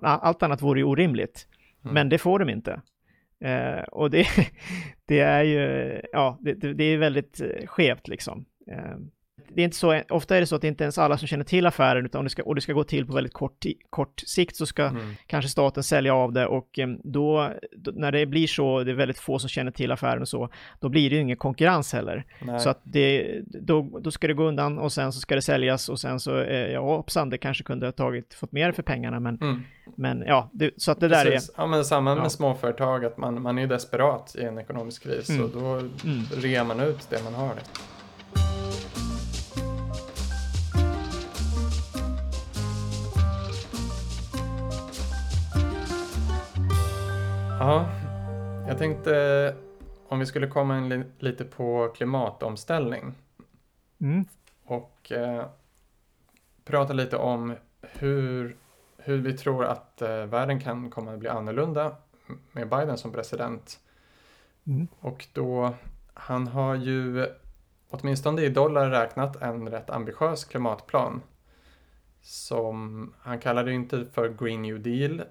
[0.02, 1.48] Allt annat vore ju orimligt,
[1.82, 1.94] mm.
[1.94, 2.80] men det får de inte.
[3.40, 4.26] Eh, och det,
[5.06, 8.44] det är ju, ja, det, det är väldigt eh, skevt liksom.
[8.70, 8.96] Eh,
[9.48, 11.44] det är inte så, ofta är det så att det inte ens alla som känner
[11.44, 14.56] till affären, utan det ska, och det ska gå till på väldigt kort, kort sikt
[14.56, 15.14] så ska mm.
[15.26, 19.18] kanske staten sälja av det och då, då, när det blir så, det är väldigt
[19.18, 20.48] få som känner till affären och så,
[20.80, 22.24] då blir det ju ingen konkurrens heller.
[22.42, 22.60] Nej.
[22.60, 25.88] Så att det, då, då ska det gå undan och sen så ska det säljas
[25.88, 29.20] och sen så, eh, ja hoppsan, det kanske kunde ha tagit, fått mer för pengarna,
[29.20, 29.62] men, mm.
[29.96, 31.46] men ja, det, så att det Precis.
[31.46, 31.62] där är...
[31.62, 32.30] Ja, men samma med ja.
[32.30, 35.44] småföretag, att man, man är desperat i en ekonomisk kris mm.
[35.44, 36.24] och då mm.
[36.36, 37.48] rear man ut det man har.
[37.48, 37.93] Det.
[47.66, 47.88] Ja,
[48.66, 49.56] jag tänkte
[50.08, 53.14] om vi skulle komma in lite på klimatomställning.
[54.00, 54.24] Mm.
[54.64, 55.46] Och eh,
[56.64, 58.56] prata lite om hur,
[58.96, 61.96] hur vi tror att eh, världen kan komma att bli annorlunda
[62.52, 63.80] med Biden som president.
[64.66, 64.88] Mm.
[65.00, 65.74] Och då,
[66.14, 67.26] han har ju
[67.90, 71.22] åtminstone i dollar räknat en rätt ambitiös klimatplan.
[72.22, 75.22] Som han kallar det inte för Green New Deal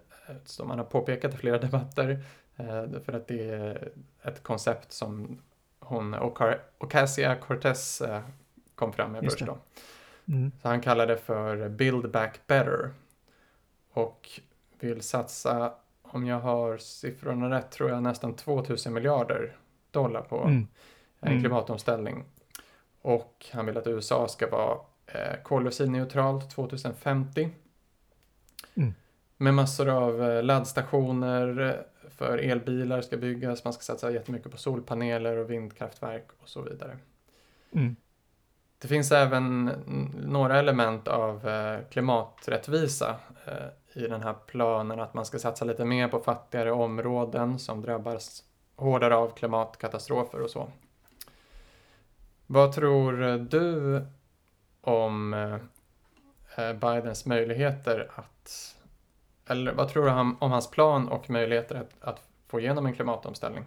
[0.45, 2.23] som man har påpekat i flera debatter.
[2.55, 3.91] Eh, för att det är
[4.23, 5.41] ett koncept som
[5.79, 6.15] hon,
[6.77, 8.21] Ocasio Cortez eh,
[8.75, 9.57] kom fram med först då.
[10.27, 10.51] Mm.
[10.61, 12.91] Så han kallar det för Build Back Better.
[13.93, 14.41] Och
[14.79, 19.57] vill satsa, om jag har siffrorna rätt, tror jag nästan 2000 miljarder
[19.91, 20.67] dollar på mm.
[21.19, 21.41] en mm.
[21.41, 22.25] klimatomställning.
[23.01, 27.49] Och han vill att USA ska vara eh, koldioxidneutralt 2050.
[29.43, 34.57] Med massor av eh, laddstationer eh, för elbilar ska byggas, man ska satsa jättemycket på
[34.57, 36.97] solpaneler och vindkraftverk och så vidare.
[37.71, 37.95] Mm.
[38.81, 39.65] Det finns även
[40.25, 43.15] några element av eh, klimaträttvisa
[43.93, 48.43] i den här planen, att man ska satsa lite mer på fattigare områden som drabbas
[48.75, 50.71] hårdare av klimatkatastrofer och så.
[52.47, 54.01] Vad tror du
[54.81, 55.35] om
[56.81, 58.75] Bidens möjligheter att
[59.49, 63.65] eller vad tror du om hans plan och möjligheter att, att få igenom en klimatomställning?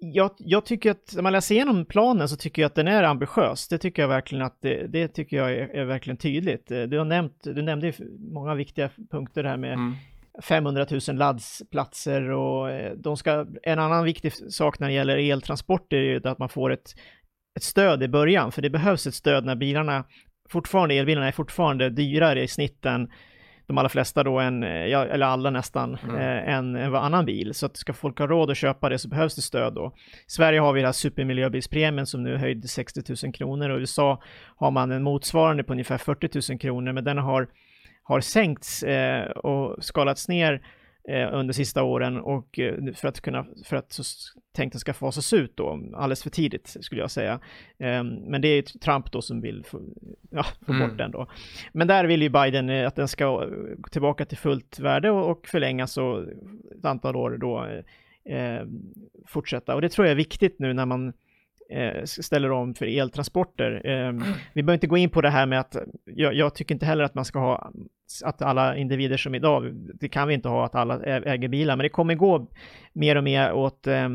[0.00, 3.02] jag, jag, tycker att när man läser igenom planen så tycker jag att den är
[3.02, 3.68] ambitiös.
[3.68, 6.66] Det tycker jag verkligen att det, det tycker jag är, är, verkligen tydligt.
[6.68, 9.94] Du har nämnt, du nämnde många viktiga punkter här med mm.
[10.42, 15.96] 500 000 laddsplatser och eh, de ska, en annan viktig sak när det gäller eltransporter
[15.96, 16.94] är ju att man får ett,
[17.56, 20.04] ett stöd i början, för det behövs ett stöd när bilarna
[20.48, 23.10] fortfarande, elbilarna är fortfarande dyrare i snitten
[23.68, 26.16] de allra flesta då en, ja, eller alla nästan, mm.
[26.16, 27.54] eh, en, en annan bil.
[27.54, 29.92] Så att ska folk ha råd att köpa det så behövs det stöd då.
[30.26, 33.78] I Sverige har vi det här supermiljöbilspremien som nu höjd till 60 000 kronor och
[33.78, 34.22] i USA
[34.56, 37.48] har man en motsvarande på ungefär 40 000 kronor, men den har,
[38.02, 40.60] har sänkts eh, och skalats ner eh,
[41.08, 44.02] under sista åren och eh, för att kunna, för att så
[44.56, 47.40] tänkt den ska fasas ut då, alldeles för tidigt skulle jag säga.
[47.78, 49.80] Eh, men det är Trump då som vill få,
[50.30, 50.88] ja, få mm.
[50.88, 51.26] bort den då.
[51.72, 53.50] Men där vill ju Biden eh, att den ska
[53.90, 56.22] tillbaka till fullt värde och, förlängas och
[56.78, 57.66] ett antal år då
[58.32, 58.66] eh,
[59.26, 59.74] fortsätta.
[59.74, 61.14] Och det tror jag är viktigt nu när man eh,
[62.04, 63.82] ställer om för eltransporter.
[63.84, 64.12] Eh,
[64.52, 67.04] vi behöver inte gå in på det här med att jag, jag, tycker inte heller
[67.04, 67.72] att man ska ha
[68.24, 71.84] att alla individer som idag, det kan vi inte ha att alla äger bilar, men
[71.84, 72.46] det kommer gå
[72.92, 74.08] mer och mer åt eh,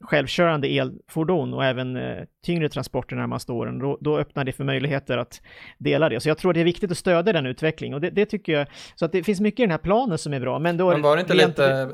[0.00, 5.18] självkörande elfordon och även eh, tyngre transporter närmaste åren, då, då, öppnar det för möjligheter
[5.18, 5.42] att
[5.78, 6.20] dela det.
[6.20, 8.66] Så jag tror det är viktigt att stödja den utvecklingen och det, det, tycker jag,
[8.94, 10.58] så att det finns mycket i den här planen som är bra.
[10.58, 11.88] Men, då men var det inte lite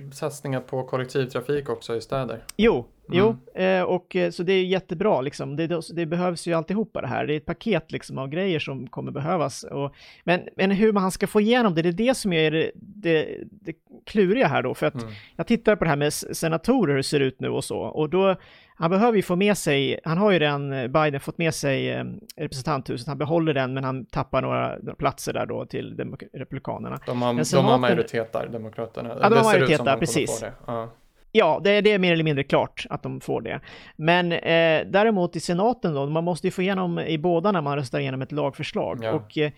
[0.00, 2.40] eh, satsningar på kollektivtrafik också i städer?
[2.56, 3.18] Jo, Mm.
[3.18, 5.56] Jo, eh, och eh, så det är jättebra liksom.
[5.56, 7.26] Det, det, behövs ju alltihopa det här.
[7.26, 9.64] Det är ett paket liksom av grejer som kommer behövas.
[9.64, 12.70] Och, men, men hur man ska få igenom det, det är det som är det,
[12.74, 13.72] det, det
[14.06, 14.74] kluriga här då.
[14.74, 15.14] För att mm.
[15.36, 17.78] jag tittar på det här med senatorer, hur det ser ut nu och så.
[17.78, 18.36] Och då,
[18.76, 21.90] han behöver ju få med sig, han har ju redan, eh, Biden fått med sig
[21.90, 22.04] eh,
[22.36, 26.98] representanthuset, han behåller den men han tappar några, några platser där då till republikanerna.
[27.06, 29.08] De har, senaten, de har majoritet där, demokraterna.
[29.08, 30.44] Ja, de har majoritet där, precis.
[30.66, 30.92] Ja.
[31.32, 33.60] Ja, det, det, är mer eller mindre klart att de får det.
[33.96, 37.76] Men eh, däremot i senaten då, man måste ju få igenom i båda när man
[37.76, 38.98] röstar igenom ett lagförslag.
[39.02, 39.12] Ja.
[39.12, 39.52] Och eh,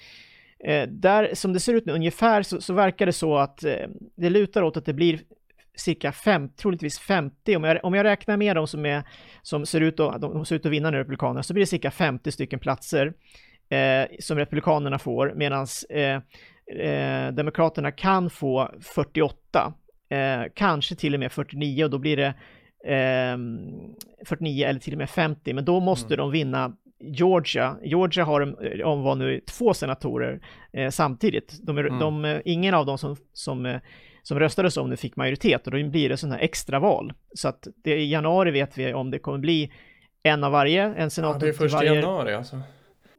[0.64, 3.88] eh där, som det ser ut nu ungefär, så, så verkar det så att eh,
[4.16, 5.20] det lutar åt att det blir
[5.80, 9.02] cirka fem, troligtvis 50, om jag, om jag räknar med de som, är,
[9.42, 11.90] som ser ut att, de ser ut att vinna nu, Republikanerna, så blir det cirka
[11.90, 13.12] 50 stycken platser
[13.68, 16.20] eh, som Republikanerna får, medan eh,
[16.80, 19.72] eh, Demokraterna kan få 48
[20.10, 22.34] eh, kanske till och med 49 och då blir det
[22.94, 23.38] eh,
[24.26, 26.18] 49 eller till och med 50, men då måste mm.
[26.18, 27.76] de vinna Georgia.
[27.82, 30.40] Georgia har eh, omval nu två senatorer
[30.72, 31.58] eh, samtidigt.
[31.62, 31.98] De, mm.
[31.98, 33.80] de, eh, ingen av dem som, som, eh,
[34.22, 37.12] som röstades om nu fick majoritet och då blir det sådana här extraval.
[37.34, 39.72] Så att det, i januari vet vi om det kommer bli
[40.22, 41.94] en av varje, en senator ja, det är första varje...
[41.94, 42.60] januari alltså.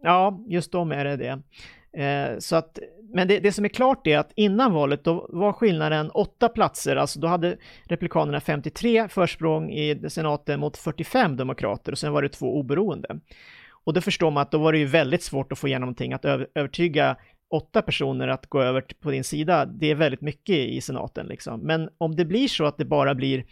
[0.01, 1.41] Ja, just de är det det.
[2.03, 2.79] Eh, så att
[3.13, 6.95] men det, det, som är klart är att innan valet då var skillnaden åtta platser,
[6.95, 12.29] alltså då hade Republikanerna 53 försprång i senaten mot 45 demokrater och sen var det
[12.29, 13.19] två oberoende.
[13.83, 16.13] Och då förstår man att då var det ju väldigt svårt att få igenom någonting,
[16.13, 17.17] att övertyga
[17.51, 21.59] åtta personer att gå över på din sida, det är väldigt mycket i senaten liksom.
[21.59, 23.45] Men om det blir så att det bara blir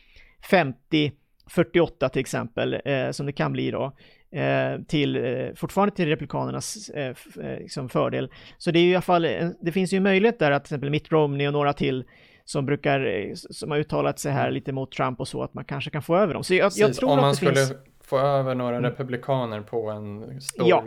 [0.50, 1.12] 50
[1.50, 3.96] 48 till exempel, eh, som det kan bli då,
[4.32, 8.32] eh, till, eh, fortfarande till Republikanernas eh, eh, liksom fördel.
[8.58, 9.28] Så det är i alla fall,
[9.62, 12.06] det finns ju möjlighet där att till exempel Mitt Romney och några till
[12.46, 15.66] som brukar, eh, som har uttalat sig här lite mot Trump och så, att man
[15.66, 16.44] kanske kan få över dem.
[16.44, 17.74] Så jag, jag tror Om man att det skulle finns...
[18.08, 18.90] få över några mm.
[18.90, 20.84] republikaner på en stor ja.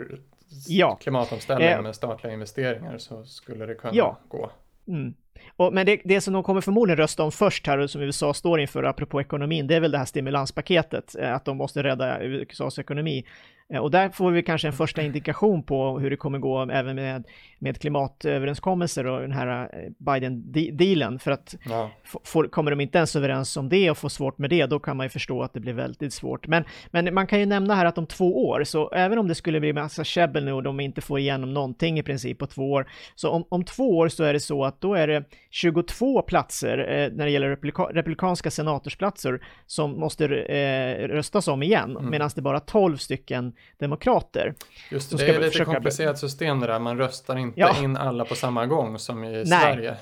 [0.67, 0.95] Ja.
[1.01, 4.17] klimatomställning med statliga investeringar så skulle det kunna ja.
[4.27, 4.51] gå.
[4.87, 5.13] Mm.
[5.55, 8.33] Och, men det, det, som de kommer förmodligen rösta om först här och som USA
[8.33, 12.23] står inför apropå ekonomin, det är väl det här stimulanspaketet, eh, att de måste rädda
[12.23, 13.25] USAs ekonomi.
[13.73, 16.95] Eh, och där får vi kanske en första indikation på hur det kommer gå även
[16.95, 17.23] med,
[17.61, 21.19] med klimatöverenskommelser och den här eh, Biden-dealen.
[21.19, 21.91] För att ja.
[22.23, 24.97] får, kommer de inte ens överens om det och får svårt med det, då kan
[24.97, 26.47] man ju förstå att det blir väldigt svårt.
[26.47, 29.35] Men, men man kan ju nämna här att om två år, så även om det
[29.35, 32.71] skulle bli massa käbbel nu och de inte får igenom någonting i princip på två
[32.71, 36.21] år, så om, om två år så är det så att då är det 22
[36.21, 42.09] platser eh, när det gäller republika republikanska senatorsplatser som måste eh, röstas om igen, mm.
[42.09, 44.53] medan det bara 12 stycken demokrater.
[44.91, 47.83] Just det, det är lite komplicerat system det där, man röstar inte ja.
[47.83, 49.45] in alla på samma gång som i Nej.
[49.45, 49.95] Sverige.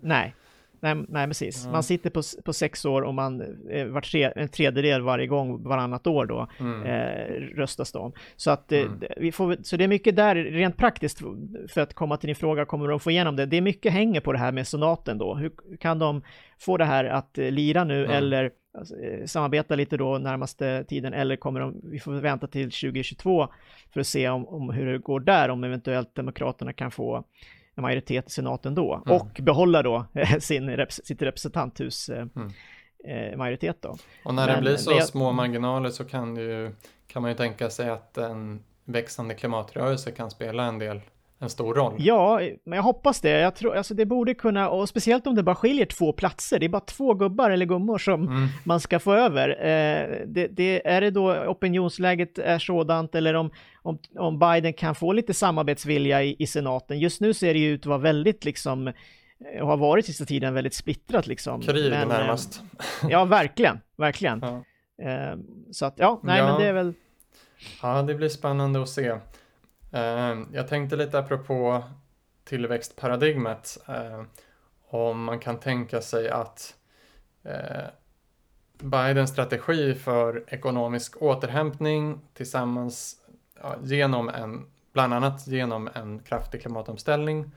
[0.00, 0.34] Nej.
[0.80, 1.62] Nej, nej precis.
[1.62, 1.72] Mm.
[1.72, 3.40] Man sitter på, på sex år och man
[3.70, 6.82] eh, var tre, en tredjedel varje gång varannat år då mm.
[6.82, 8.12] eh, röstas de.
[8.36, 9.00] Så att eh, mm.
[9.16, 11.22] vi får, så det är mycket där rent praktiskt
[11.68, 13.46] för att komma till din fråga, kommer de få igenom det?
[13.46, 15.34] Det är mycket hänger på det här med senaten då.
[15.34, 16.22] Hur kan de
[16.60, 18.16] få det här att eh, lira nu mm.
[18.16, 22.70] eller alltså, eh, samarbeta lite då närmaste tiden eller kommer de, vi får vänta till
[22.70, 23.48] 2022
[23.92, 27.24] för att se om, om hur det går där, om eventuellt Demokraterna kan få
[27.76, 29.16] en majoritet i senaten då mm.
[29.16, 30.06] och behålla då
[30.40, 32.52] sin, sitt representanthus eh, mm.
[33.04, 33.96] eh, majoritet då.
[34.24, 36.74] Och när det Men blir så det- små marginaler så kan, det ju,
[37.06, 41.00] kan man ju tänka sig att en växande klimatrörelse kan spela en del,
[41.42, 41.94] en stor roll.
[41.98, 43.30] Ja, men jag hoppas det.
[43.30, 46.66] Jag tror, alltså det borde kunna, och speciellt om det bara skiljer två platser, det
[46.66, 48.48] är bara två gubbar eller gummor som Mm.
[48.64, 49.48] man ska få över.
[49.48, 53.50] Eh, det, det, är det då opinionsläget är sådant eller om,
[53.82, 56.98] om, om Biden kan få lite samarbetsvilja i, i senaten?
[56.98, 58.94] Just nu ser det ju ut att vara väldigt liksom, eh,
[59.62, 61.60] och har varit sista tiden väldigt splittrat liksom.
[61.62, 62.62] Krig Men, eh, närmast.
[63.08, 64.40] Ja, verkligen, verkligen.
[64.42, 64.62] Ja.
[65.10, 65.36] Eh,
[65.72, 66.46] så att, ja, nej Ja.
[66.46, 66.92] men det är väl,
[67.82, 69.12] Ja, det blir spännande att se.
[69.90, 71.82] Ehm, jag tänkte lite apropå
[72.44, 73.78] tillväxtparadigmet.
[73.88, 74.22] Eh,
[74.88, 76.74] om man kan tänka sig att
[77.42, 77.86] eh,
[78.78, 83.16] Bidens strategi för ekonomisk återhämtning tillsammans
[83.62, 87.50] ja, genom en, bland annat genom en kraftig klimatomställning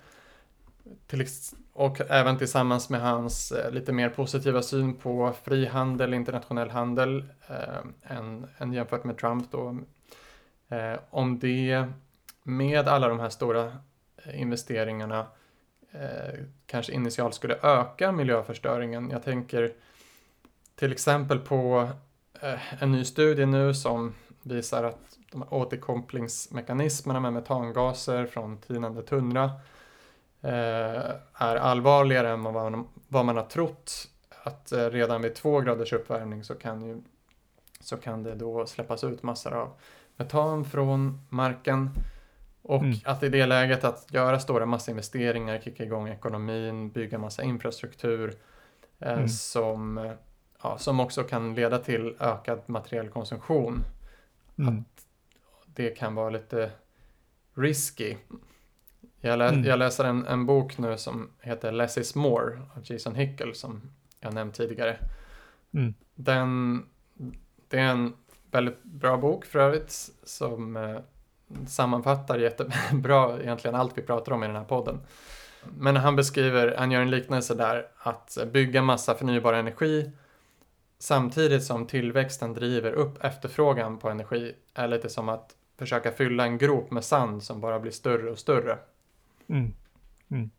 [1.07, 1.25] till,
[1.73, 8.15] och även tillsammans med hans eh, lite mer positiva syn på frihandel, internationell handel eh,
[8.17, 9.77] än, än jämfört med Trump då.
[10.69, 11.87] Eh, om det
[12.43, 13.77] med alla de här stora
[14.17, 15.27] eh, investeringarna
[15.91, 19.09] eh, kanske initialt skulle öka miljöförstöringen.
[19.09, 19.73] Jag tänker
[20.75, 21.89] till exempel på
[22.41, 29.01] eh, en ny studie nu som visar att de här återkopplingsmekanismerna med metangaser från tinande
[29.01, 29.43] tundra
[30.41, 34.07] eh, är allvarligare än vad man, vad man har trott.
[34.43, 37.01] Att eh, redan vid två graders uppvärmning så kan, ju,
[37.79, 39.73] så kan det då släppas ut massor av
[40.17, 41.89] metan från marken.
[42.65, 42.97] Och Mm.
[43.05, 48.33] att i det läget att göra stora massinvesteringar, kicka igång ekonomin, bygga massa infrastruktur
[48.99, 49.27] eh, Mm.
[49.27, 50.11] som, eh,
[50.63, 53.79] ja, som också kan leda till ökad materiell konsumtion.
[54.57, 54.83] mm,
[55.65, 56.71] Det kan vara lite
[57.53, 58.17] risky.
[59.21, 59.63] Jag, lä- Mm.
[59.63, 63.81] jag läser en, en bok nu som heter Less is more av Jason Hickel som
[64.19, 64.97] jag nämnt tidigare.
[65.73, 66.83] mm, Den,
[67.67, 68.13] det är en
[68.51, 69.91] väldigt bra bok för övrigt
[70.23, 70.97] som eh,
[71.67, 74.99] sammanfattar jättebra egentligen allt vi pratar om i den här podden.
[75.77, 80.11] Men han beskriver, han gör en liknelse där att bygga massa förnybar energi
[80.99, 86.57] samtidigt som tillväxten driver upp efterfrågan på energi är lite som att försöka fylla en
[86.57, 88.77] grop med sand som bara blir större och större.
[89.47, 89.73] Mm.
[90.31, 90.49] Mm.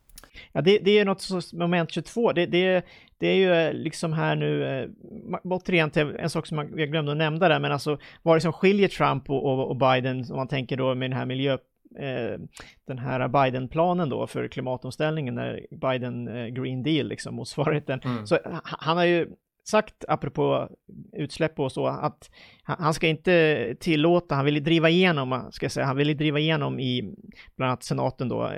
[0.51, 2.31] Ja, det, det är något sorts moment 22.
[2.31, 2.85] Det, det,
[3.17, 4.89] det är ju eh, liksom här nu, eh,
[5.43, 8.53] återigen till en sak som jag glömde att nämna där, men alltså vad det som
[8.53, 11.53] skiljer Trump och, och, och Biden, om man tänker då med den här miljö,
[11.99, 12.39] eh,
[12.87, 17.99] den här Biden-planen då för klimatomställningen, när Biden Green Deal, liksom motsvarigheten.
[18.03, 18.27] Mm.
[18.27, 19.27] Så ha- han har ju
[19.67, 20.69] sagt, apropå
[21.13, 22.29] utsläpp och så, att
[22.63, 26.79] han ska inte tillåta, han vill driva igenom, ska jag säga, han vill driva igenom
[26.79, 27.15] i
[27.55, 28.51] bland annat senaten då,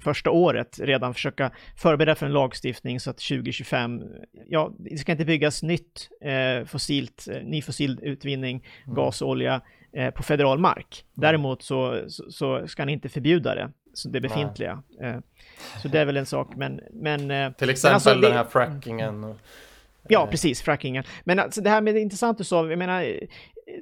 [0.00, 4.02] första året redan försöka förbereda för en lagstiftning så att 2025,
[4.48, 8.94] ja, det ska inte byggas nytt eh, fossilt, eh, ny fossil utvinning, Mm.
[8.96, 9.60] gas och olja
[9.92, 11.04] eh, på federal mark.
[11.14, 14.82] Däremot så, så, så ska han inte förbjuda det, så det befintliga.
[15.02, 15.16] Eh,
[15.82, 18.44] så det är väl en sak, men, men eh, Till exempel alltså, det- den här
[18.44, 19.24] frackingen.
[19.24, 19.36] Och,
[20.08, 21.04] Ja, precis, frackingen.
[21.24, 23.20] Men alltså det här med det intressant du sa, jag menar,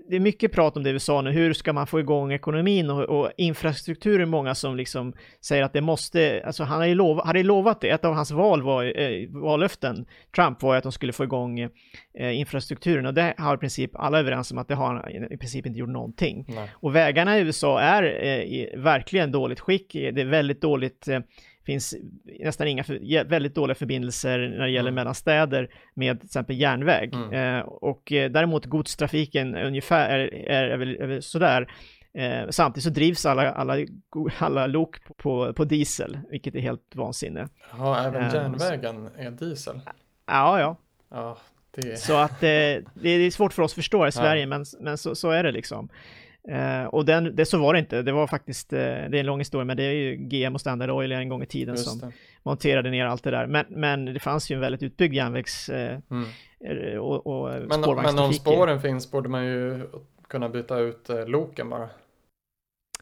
[0.08, 2.90] det är mycket prat om det i USA nu, hur ska man få igång ekonomin
[2.90, 6.94] och, och infrastruktur är många som liksom säger att det måste, alltså han har ju
[6.94, 10.82] lovat, hade ju lovat det, ett av hans val var, eh, vallöften, Trump var att
[10.82, 14.68] de skulle få igång eh, infrastrukturen och det har i princip alla överens om att
[14.68, 16.44] det har han i princip inte gjort någonting.
[16.48, 16.70] Nej.
[16.74, 19.92] Och vägarna i USA är eh, i verkligen dåligt skick.
[19.92, 21.20] Det är väldigt dåligt, eh,
[21.66, 21.94] finns
[22.40, 24.94] nästan inga, för, väldigt dåliga förbindelser när det gäller Mm.
[24.94, 27.14] mellan städer med till exempel järnväg.
[27.14, 27.58] Mm.
[27.58, 31.72] Eh, och eh, däremot godstrafiken ungefär är, är, är, väl, är väl sådär.
[32.14, 33.76] Eh, samtidigt så drivs alla, alla,
[34.38, 37.48] alla lok på, på, diesel, vilket är helt vansinne.
[37.78, 39.80] Ja, även Eh, järnvägen är diesel.
[40.26, 40.76] Ja, ja.
[41.10, 41.38] Ja,
[41.70, 42.48] det Så att eh,
[42.94, 45.52] det, är svårt för oss att förstå i Sverige, men, men så, så är det
[45.52, 45.88] liksom.
[46.50, 48.02] Eh, och den, det, så var det inte.
[48.02, 50.60] Det var faktiskt, eh, det är en lång historia, men det är ju GM och
[50.60, 52.12] Standard Oil en gång i tiden som
[52.42, 53.46] monterade ner allt det där.
[53.46, 57.00] Men, men det fanns ju en väldigt utbyggd järnvägs eh, Mm.
[57.00, 59.80] och, och Men, men om spåren finns borde man ju
[60.28, 61.88] kunna byta ut eh, loken bara.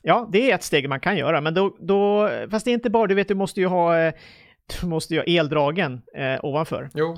[0.02, 2.90] Ja, det är ett steg man kan göra, men då, då fast det är inte
[2.90, 4.14] bara, du vet, du måste ju ha eh,
[4.80, 6.90] du måste ju ha eldragen eh, ovanför.
[6.94, 7.16] Jo,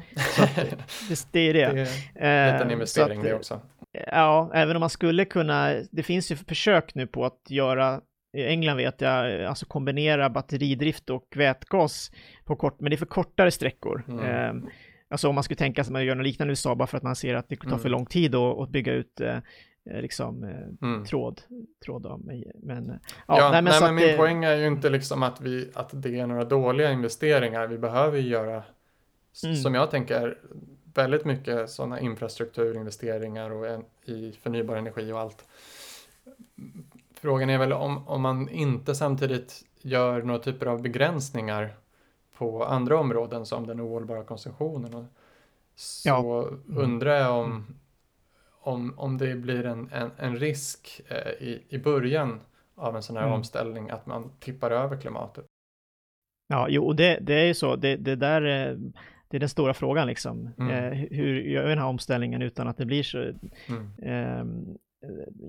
[1.09, 1.81] Det, det är det det.
[2.21, 3.61] är Eh, en så investering att, det också.
[3.93, 8.01] Ja, även om man skulle kunna, det finns ju försök nu på att göra,
[8.37, 12.11] i England vet jag, alltså kombinera batteridrift och vätgas
[12.45, 14.05] på kort, men det är för kortare sträckor.
[14.09, 14.25] Mm.
[14.27, 14.71] Eh,
[15.11, 16.97] alltså om man skulle tänka sig att man gör något liknande i USA bara för
[16.97, 17.93] att man ser att det tar för Mm.
[17.93, 19.37] lång tid att, bygga ut eh,
[19.91, 21.05] eh, liksom eh, Mm.
[21.05, 21.41] tråd,
[21.85, 22.89] tråd då, men, men
[23.29, 25.71] ja, Ja, nej, men, så att min det- poäng är ju inte liksom att, vi,
[25.75, 27.67] att det är några dåliga investeringar.
[27.67, 28.63] Vi behöver ju göra,
[29.45, 29.57] Mm.
[29.57, 30.39] som jag tänker,
[30.95, 35.45] väldigt mycket sådana infrastrukturinvesteringar och en, i förnybar energi och allt.
[37.15, 41.75] Frågan är väl om, om man inte samtidigt gör några typer av begränsningar
[42.37, 45.07] på andra områden som den ohållbara konsumtionen.
[45.75, 46.49] Så ja.
[46.49, 46.79] mm.
[46.79, 47.67] undrar jag om,
[48.61, 52.41] om, om det blir en, en, en risk eh, i, i början
[52.75, 53.35] av en sån här mm.
[53.35, 55.45] omställning att man tippar över klimatet.
[56.49, 57.77] Ja, jo, det, det är ju så.
[57.77, 58.77] Det, det där eh,
[59.33, 60.51] det är den stora frågan liksom.
[60.59, 60.71] Mm.
[60.71, 63.93] Eh, hur gör vi den här omställningen utan att det blir så mm.
[64.03, 64.45] eh,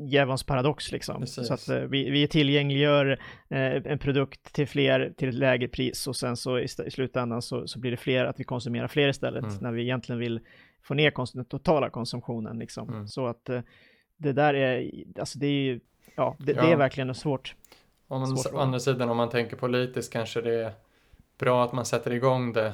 [0.07, 1.19] djävulens paradox liksom.
[1.19, 1.47] Precis.
[1.47, 3.19] Så att eh, vi, vi tillgängliggör
[3.49, 7.41] eh, en produkt till fler till ett lägre pris och sen så i, i slutändan
[7.41, 9.55] så, så blir det fler, att vi konsumerar fler istället mm.
[9.61, 10.39] när vi egentligen vill
[10.83, 12.89] få ner kons den totala konsumtionen liksom.
[12.89, 13.07] Mm.
[13.07, 13.61] Så att eh,
[14.17, 15.79] det där är, alltså det är ju,
[16.15, 16.61] ja, det, ja.
[16.61, 17.55] det är verkligen svårt.
[18.07, 18.25] Å
[18.57, 20.73] andra sidan om man tänker politiskt kanske det är
[21.37, 22.73] bra att man sätter igång det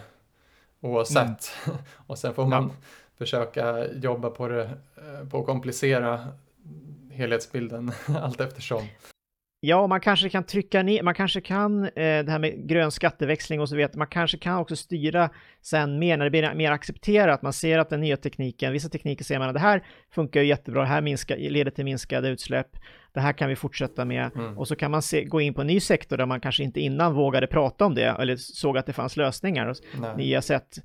[0.82, 1.52] oavsett.
[1.66, 1.78] Mm.
[2.08, 2.88] och sen får man ja.
[3.18, 4.64] försöka jobba på det,
[4.98, 6.28] eh, på att komplicera
[7.12, 8.88] helhetsbilden allt eftersom.
[9.62, 13.62] Ja, man kanske kan trycka ner, man kanske kan, eh, det här med grön skatteväxling
[13.62, 15.30] och så vidare, man kanske kan också styra
[15.62, 19.24] sen mer när det blir mer accepterat, man ser att den nya tekniken, vissa tekniker
[19.24, 22.68] ser man att det här funkar ju jättebra, det här minskar, leder till minskade utsläpp,
[23.14, 24.58] det här kan vi fortsätta med mm.
[24.58, 26.80] och så kan man se, gå in på en ny sektor där man kanske inte
[26.80, 30.18] innan vågade prata om det eller såg att det fanns lösningar, Nej.
[30.18, 30.78] nya sätt.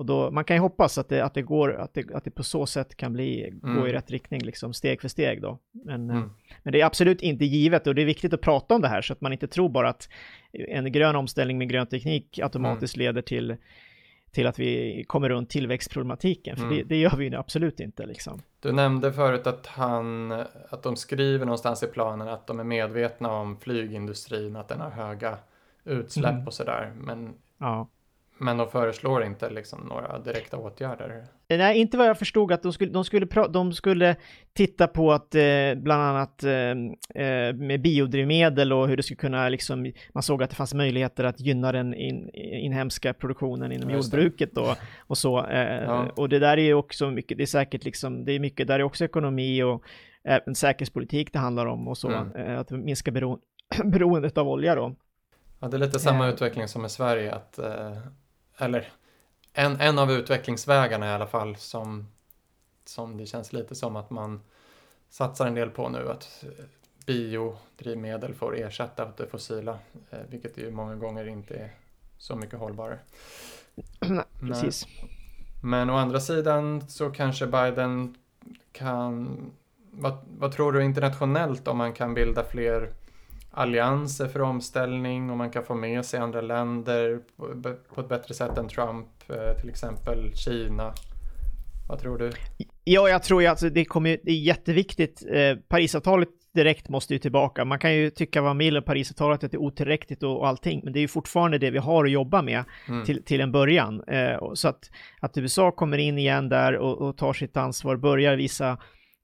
[0.00, 2.30] Och då, man kan ju hoppas att det, att det går, att det, att det
[2.30, 3.76] på så sätt kan bli, mm.
[3.76, 5.58] gå i rätt riktning, liksom steg för steg då.
[5.72, 6.30] Men, mm.
[6.62, 9.02] men det är absolut inte givet och det är viktigt att prata om det här
[9.02, 10.08] så att man inte tror bara att
[10.52, 13.06] en grön omställning med grön teknik automatiskt mm.
[13.06, 13.56] leder till
[14.32, 16.76] till att vi kommer runt tillväxtproblematiken, för mm.
[16.76, 18.06] det, det, gör vi ju absolut inte.
[18.06, 18.42] Liksom.
[18.60, 20.32] Du nämnde förut att, han,
[20.68, 24.90] att de skriver någonstans i planen att de är medvetna om flygindustrin, att den har
[24.90, 25.38] höga
[25.84, 26.46] utsläpp mm.
[26.46, 27.88] och sådär, men ja.
[28.40, 31.24] Men de föreslår inte liksom några direkta åtgärder?
[31.48, 34.16] Nej, inte vad jag förstod att de skulle, de skulle, de skulle
[34.52, 36.70] titta på att eh, bland annat eh,
[37.24, 41.24] eh, med biodrivmedel och hur det skulle kunna liksom, man såg att det fanns möjligheter
[41.24, 44.76] att gynna den in, inhemska produktionen inom jordbruket och,
[45.06, 45.46] och så.
[45.46, 46.10] Eh, ja.
[46.16, 48.78] Och det där är ju också mycket, det är säkert liksom, det är mycket, där
[48.78, 49.84] är också ekonomi och
[50.24, 52.32] även säkerhetspolitik det handlar om och så, mm.
[52.32, 53.38] Eh, att minska bero,
[53.84, 54.94] beroendet av olja då.
[55.60, 56.34] Ja, det är lite samma eh.
[56.34, 57.58] utveckling som i Sverige, att
[58.62, 58.92] eller
[59.52, 62.06] en, en av utvecklingsvägarna i alla fall som,
[62.84, 64.40] som det känns lite som att man
[65.10, 66.10] satsar en del på nu.
[66.10, 66.44] Att
[67.06, 69.78] biodrivmedel får ersätta det fossila,
[70.10, 71.70] eh, vilket ju många gånger inte är
[72.18, 72.98] så mycket hållbarare.
[74.40, 74.86] Precis.
[75.60, 78.16] Men, men å andra sidan så kanske Biden
[78.72, 79.38] kan,
[79.90, 82.92] vad, vad tror du internationellt om man kan bilda fler
[83.50, 87.20] allianser för omställning och man kan få med sig andra länder
[87.94, 90.94] på ett bättre sätt än Trump, eh, till exempel Kina.
[91.88, 92.30] Vad tror du?
[92.84, 95.22] Ja, jag tror ju att det, kommer, det är jätteviktigt.
[95.32, 97.64] Eh, Parisavtalet direkt måste ju tillbaka.
[97.64, 100.92] Man kan ju tycka vad om Parisavtalet, att det är otillräckligt och, och allting, men
[100.92, 103.04] det är ju fortfarande det vi har att jobba med mm.
[103.04, 104.02] till, till en början.
[104.06, 104.90] Eh, så att,
[105.20, 108.78] att USA kommer in igen där och, och tar sitt ansvar, börjar visa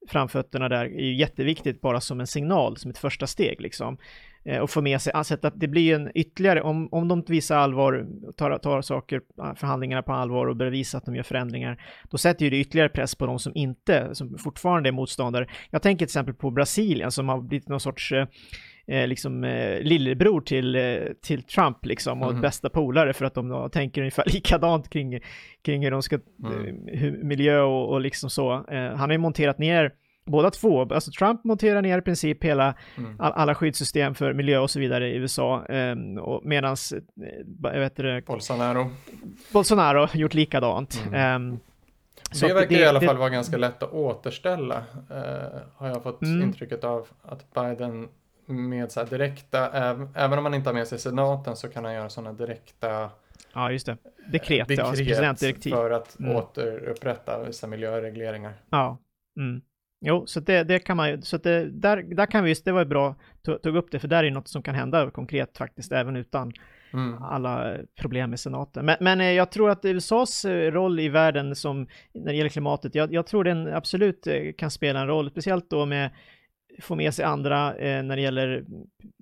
[0.08, 3.98] framfötterna där är ju jätteviktigt bara som en signal, som ett första steg liksom.
[4.46, 7.56] Eh, och få med sig, alltså att det blir en ytterligare, om, om de visar
[7.56, 11.82] allvar, tar, tar saker, eh, förhandlingarna på allvar och börjar visa att de gör förändringar,
[12.10, 15.46] då sätter ju det ytterligare press på de som inte, som fortfarande är motståndare.
[15.70, 18.26] Jag tänker till exempel på Brasilien som har blivit någon sorts eh,
[18.86, 22.42] eh, liksom eh, lillebror till, eh, till Trump liksom och mm.
[22.42, 25.20] bästa polare för att de då tänker ungefär likadant kring,
[25.64, 26.88] kring hur de ska, mm.
[26.88, 28.52] Eh, hur, miljö och, och liksom så.
[28.52, 29.92] Eh, han har ju monterat ner
[30.26, 33.20] båda två, alltså Trump monterar ner i princip hela, mm.
[33.20, 35.96] all, alla skyddssystem för miljö och så vidare i USA, eh,
[36.42, 36.76] medan,
[37.62, 38.90] jag vet det, Bolsonaro.
[39.52, 41.02] Bolsonaro gjort likadant.
[41.06, 41.52] Mm.
[41.52, 41.58] Eh,
[42.40, 44.76] det verkar det, i alla fall vara ganska lätt att återställa,
[45.10, 46.42] eh, har jag fått mm.
[46.42, 48.08] intrycket av att Biden
[48.46, 49.70] med så direkta,
[50.14, 53.10] även om man inte har med sig senaten så kan han göra sådana direkta
[53.56, 53.96] Ja, just det.
[54.32, 55.70] Dekret, dekret ja, presidentdirektiv.
[55.70, 56.36] för att mm.
[56.36, 58.52] återupprätta vissa miljöregleringar.
[58.70, 58.98] Ja.
[59.36, 59.60] Mm.
[60.00, 62.84] Jo, så det, det kan man ju, så det, där, där kan vi, det var
[62.84, 66.16] bra, tog, tog upp det, för där är något som kan hända konkret faktiskt, även
[66.16, 66.52] utan
[66.92, 67.22] mm.
[67.22, 68.84] alla problem med senaten.
[68.84, 72.50] Men, men, eh, jag tror att USAs eh, roll i världen som, när det gäller
[72.50, 76.10] klimatet, jag, jag tror den absolut eh, kan spela en roll, speciellt då med
[76.80, 78.64] få med sig andra eh, när det gäller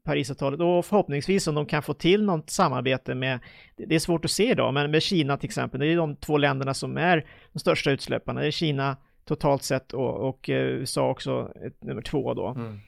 [0.04, 3.38] Parisavtalet och förhoppningsvis om de kan få till något samarbete med,
[3.76, 6.38] det är svårt att se idag, men med Kina till exempel, det är de två
[6.38, 11.10] länderna som är de största utsläpparna, det är Kina totalt sett och, och eh, USA
[11.10, 12.48] också nummer två då.
[12.48, 12.80] Mm.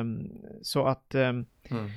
[0.00, 0.30] Um,
[0.62, 1.90] så att um, mm.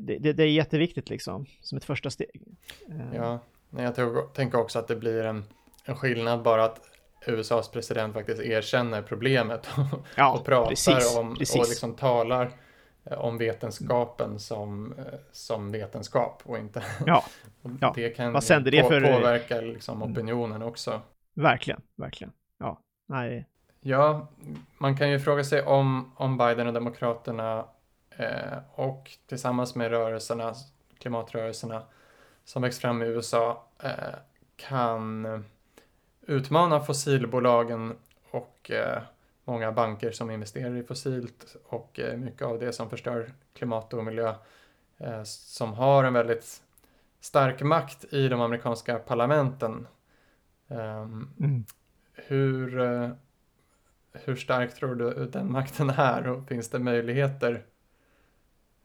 [0.00, 2.42] det, det, det, är jätteviktigt liksom, som ett första steg.
[2.88, 3.40] Um, ja,
[3.70, 5.44] jag tror, tänker också att det blir en,
[5.84, 6.80] en skillnad bara att
[7.28, 11.60] USAs president faktiskt erkänner problemet och, Ja, och pratar precis, om precis.
[11.60, 12.50] och liksom talar
[13.04, 17.24] eh, om vetenskapen som, eh, som vetenskap och inte Ja,
[17.80, 20.12] Ja, det kan vad sänder det på, för- påverka liksom Mm.
[20.12, 21.00] opinionen också.
[21.34, 22.32] verkligen, verkligen.
[22.58, 23.46] Ja, nej.
[23.80, 24.28] Ja,
[24.78, 27.64] man kan ju fråga sig om, om Biden och Demokraterna
[28.18, 30.54] eh, och tillsammans med rörelserna,
[30.98, 31.82] klimatrörelserna
[32.44, 33.90] som växt fram i USA eh,
[34.56, 35.24] kan
[36.26, 37.94] utmana fossilbolagen
[38.30, 39.02] och eh,
[39.44, 44.04] många banker som investerar i fossilt och eh, mycket av det som förstör klimat och
[44.04, 44.34] miljö
[44.98, 46.62] eh, som har en väldigt
[47.20, 49.86] stark makt i de amerikanska parlamenten.
[50.68, 51.64] Ehm, Mm.
[52.14, 52.70] hur,
[54.12, 57.64] hur stark tror du den makten är och finns det möjligheter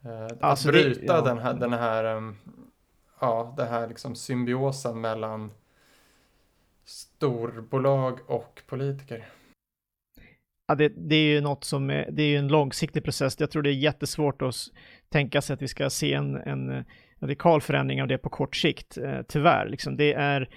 [0.06, 1.22] eh, Alltså att det- bryta ja.
[1.22, 2.36] den här, den här, em,
[3.20, 5.52] ja, det här liksom symbiosen mellan
[6.92, 9.26] storbolag och politiker?
[10.68, 13.36] Ja, det, det är ju något som är, det är en långsiktig process.
[13.40, 14.56] Jag tror det är jättesvårt att
[15.10, 16.86] tänka sig att vi ska se en, en
[17.20, 19.70] radikal förändring av det på kort sikt, eh, tyvärr.
[19.70, 20.50] Liksom det är,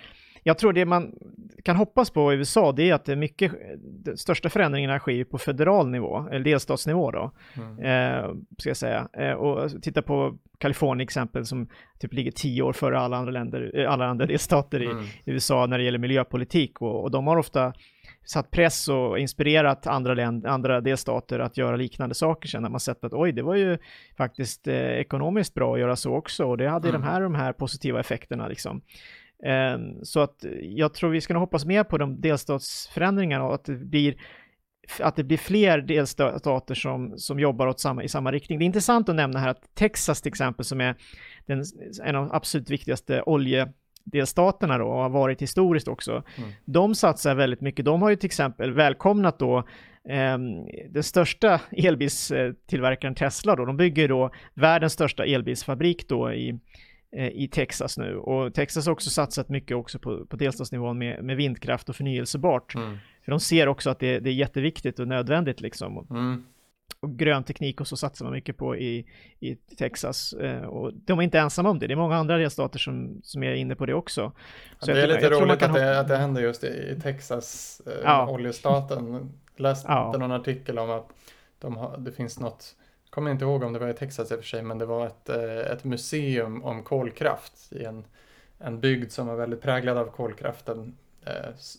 [0.47, 1.13] jag tror det man
[1.65, 3.53] kan hoppas på i USA, det är att det är mycket,
[4.05, 7.79] de största förändringarna sker på federal nivå, eller delstatsnivå då, Mm.
[7.79, 9.09] eh, ska jag säga.
[9.13, 11.69] Eh, och titta på Kalifornien exempel som
[11.99, 15.05] typ ligger tio år före alla andra länder, eh, alla andra delstater i, Mm.
[15.25, 17.73] USA när det gäller miljöpolitik och, och de har ofta
[18.27, 22.81] satt press och inspirerat andra, länder, andra delstater att göra liknande saker sen när man
[22.81, 23.79] sett att oj, det var ju
[24.17, 27.01] faktiskt eh, ekonomiskt bra att göra så också och det hade Mm.
[27.01, 28.81] de här de här positiva effekterna liksom.
[29.45, 33.65] Eh, så att jag tror vi ska nog hoppas mer på de delstatsförändringarna och att
[33.65, 34.17] det blir
[35.01, 38.59] att det blir fler delstater som, som jobbar åt samma, i samma riktning.
[38.59, 40.95] Det är intressant att nämna här att Texas till exempel som är
[41.47, 41.65] den,
[42.05, 46.13] en av de absolut viktigaste oljedelstaterna då och har varit historiskt också.
[46.13, 46.51] Mm.
[46.65, 47.85] De satsar väldigt mycket.
[47.85, 49.59] De har ju till exempel välkomnat då
[50.09, 50.39] eh,
[50.91, 53.65] den största elbilstillverkaren Tesla då.
[53.65, 56.59] De bygger då världens största elbilsfabrik då i,
[57.15, 58.17] i Texas nu.
[58.17, 62.75] Och Texas har också satsat mycket också på, på delstatsnivån med, med vindkraft och förnyelsebart.
[62.75, 62.99] Mm.
[63.25, 66.07] För de ser också att det, det är jätteviktigt och nödvändigt liksom.
[66.11, 66.45] Mm.
[67.01, 69.07] och grön teknik och så satsar man mycket på i,
[69.41, 70.33] i Texas.
[70.33, 71.87] Eh, och de är inte ensamma om det.
[71.87, 74.33] Det är många andra delstater som, som är inne på det också.
[74.79, 76.67] Så det jag är lite jag roligt kan att det, att det händer just i,
[76.67, 78.29] i Texas, eh, Ja.
[78.31, 79.33] oljestaten.
[79.57, 80.15] Läste Ja.
[80.19, 81.09] någon artikel om att
[81.59, 82.77] de har, det finns något,
[83.15, 85.07] kommer inte ihåg om det var i Texas i och för sig, men det var
[85.07, 88.05] ett, eh, ett museum om kolkraft i en,
[88.59, 90.97] en bygd som var väldigt präglad av kolkraften.
[91.27, 91.33] Eh,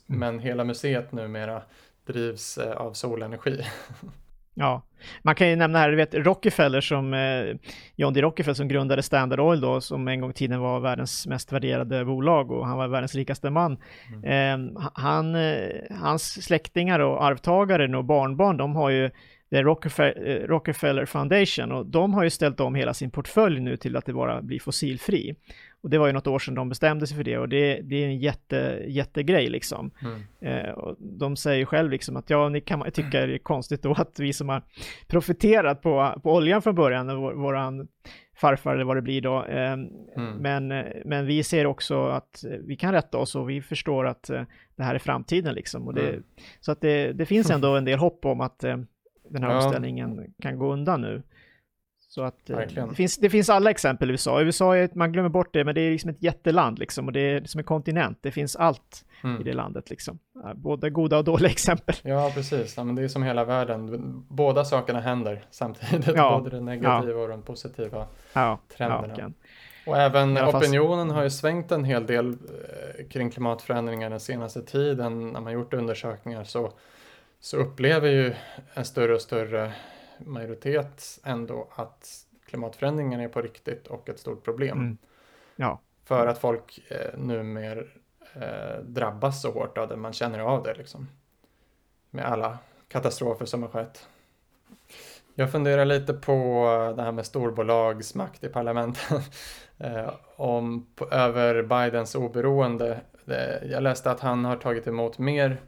[0.07, 0.19] Mm.
[0.19, 1.61] Men hela museet numera
[2.05, 3.61] drivs eh, av solenergi.
[4.57, 4.81] Ja,
[5.21, 7.55] man kan ju nämna här, du vet Rockefeller som, eh,
[7.95, 8.21] John D.
[8.21, 12.05] Rockefeller som grundade Standard Oil då, som en gång i tiden var världens mest värderade
[12.05, 13.77] bolag och han var världens rikaste man.
[14.23, 14.57] Eh,
[14.93, 19.11] han, eh, hans släktingar och arvtagare och barnbarn, de har ju
[19.55, 23.77] det Rockefeller, eh, Rockefeller Foundation och de har ju ställt om hela sin portfölj nu
[23.77, 25.35] till att det bara blir fossilfri.
[25.81, 27.95] Och det var ju något år sedan de bestämde sig för det och det, det
[28.03, 29.91] är en jätte, jättegrej liksom.
[30.01, 30.21] Mm.
[30.41, 33.91] Eh, och de säger själv liksom att ja, ni kan tycka det är konstigt då
[33.91, 34.61] att vi som har
[35.07, 37.87] profiterat på, på oljan från början, vår, våran
[38.37, 39.73] farfar eller vad det blir då, eh,
[40.17, 40.37] Mm.
[40.37, 44.07] men, eh, men vi ser också att eh, vi kan rätta oss och vi förstår
[44.07, 44.43] att eh,
[44.75, 45.87] det här är framtiden liksom.
[45.87, 46.23] Och det, Mm.
[46.59, 48.77] Så att det, det finns ändå en del hopp om att eh,
[49.29, 49.55] den här Ja.
[49.65, 51.23] omställningen kan gå undan nu.
[52.09, 52.89] Så att eh, Verkligen.
[52.89, 54.41] det finns, det finns alla exempel i USA.
[54.41, 57.19] USA är, man glömmer bort det, men det är liksom ett jätteland liksom och det
[57.19, 58.17] är som en kontinent.
[58.21, 59.43] Det finns allt i Mm.
[59.43, 60.19] det landet liksom.
[60.43, 61.95] Ja, Både goda och dåliga exempel.
[62.03, 62.77] Ja, precis.
[62.77, 64.03] Ja, men det är som hela världen.
[64.29, 66.07] Båda sakerna händer samtidigt.
[66.15, 66.39] Ja.
[66.43, 69.07] Både det negativa och de positiva Ja, trenderna.
[69.09, 69.33] ja, kan.
[69.87, 74.61] Och även I opinionen har ju svängt en hel del eh, kring klimatförändringar den senaste
[74.61, 75.29] tiden.
[75.31, 76.71] När man gjort undersökningar så,
[77.39, 78.35] så upplever ju
[78.73, 79.73] en större och större
[80.17, 84.77] majoritet ändå att klimatförändringar är på riktigt och ett stort problem.
[84.77, 84.97] Mm.
[85.55, 87.83] Ja, För att folk eh, numera
[88.33, 91.07] eh, drabbas så hårt av det, man känner av det liksom.
[92.09, 92.57] Med alla
[92.87, 94.07] katastrofer som har skett.
[95.37, 96.33] Jag funderar lite på
[96.97, 99.31] det här med storbolags makt i parlamentet.
[99.77, 103.01] eh, om, över Bidens oberoende.
[103.27, 105.61] Eh, jag läste att han har tagit emot mer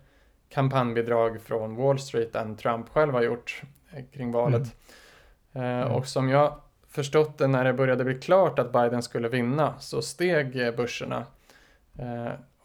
[0.49, 4.61] kampanjbidrag från Wall Street än Trump själv har gjort eh, kring valet.
[4.63, 5.91] Eh, Mm.
[5.91, 10.01] Och som jag förstått det när det började bli klart att Biden skulle vinna så
[10.01, 11.25] steg eh, börserna.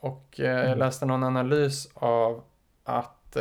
[0.00, 0.78] Och jag Mm.
[0.78, 2.42] läste någon analys av
[2.84, 3.36] att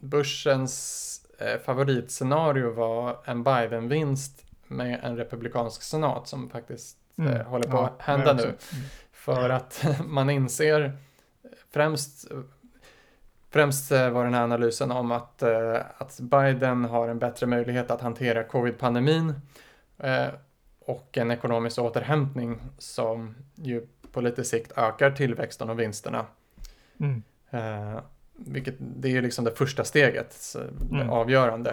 [0.00, 1.26] börsens
[1.64, 7.46] favoritscenario var en Biden-vinst med en republikansk senat som faktiskt Mm.
[7.46, 8.42] håller på Ja, att hända nu.
[8.42, 8.56] mm.
[9.12, 10.96] För att man inser
[11.70, 12.28] främst,
[13.50, 15.42] främst var den här analysen om att,
[15.98, 19.34] att Biden har en bättre möjlighet att hantera covid-pandemin
[20.80, 26.26] och en ekonomisk återhämtning som ju på lite sikt ökar tillväxten och vinsterna.
[27.00, 27.22] Mm.
[27.50, 28.00] Eh,
[28.36, 30.56] vilket, det är ju liksom det första steget,
[30.90, 31.10] det mm.
[31.10, 31.70] avgörande.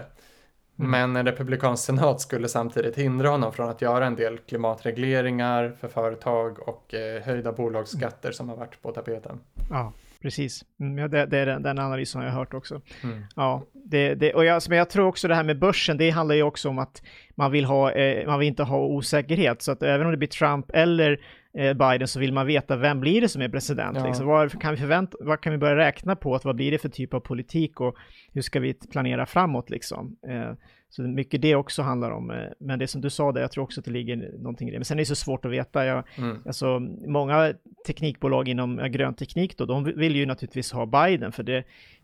[0.78, 0.92] Mm.
[0.92, 5.88] Men en republikansk senat skulle samtidigt hindra honom från att göra en del klimatregleringar för
[5.88, 9.40] företag och eh, höjda bolagsskatter som har varit på tapeten.
[9.70, 9.94] Ja,
[10.26, 10.66] precis.
[10.80, 12.82] Mm, det, det, är den, den analysen jag har hört också.
[13.04, 13.24] Mm.
[13.36, 16.36] Ja, det, det, och jag, men jag tror också det här med börsen, det handlar
[16.36, 17.02] ju också om att
[17.36, 19.62] man vill, ha, eh, man vill inte ha osäkerhet.
[19.62, 21.20] Så att även om det blir Trump eller
[21.58, 23.98] eh, Biden så vill man veta vem blir det som är president.
[23.98, 24.08] Ja.
[24.08, 24.28] Liksom.
[24.28, 26.36] Vad, kan vi förvänta, vad kan vi börja räkna på?
[26.36, 27.96] Att vad blir det för typ av politik och
[28.34, 30.18] hur ska vi planera framåt liksom?
[30.28, 30.52] Eh,
[30.96, 32.32] så mycket det också handlar om.
[32.32, 34.72] Eh, men det som du sa där, jag tror också att det ligger någonting i
[34.72, 34.78] det.
[34.78, 35.86] Men sen är det så svårt att veta.
[35.86, 36.38] Jag, mm.
[36.46, 37.54] alltså, många
[37.88, 41.64] teknikbolag inom grön teknik då, de vill ju naturligtvis ha Biden för det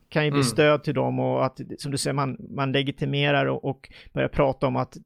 [0.09, 0.43] kan ju bli mm.
[0.43, 4.67] stöd till dem och att, som du säger, man, man legitimerar och, och börjar prata
[4.67, 4.97] om att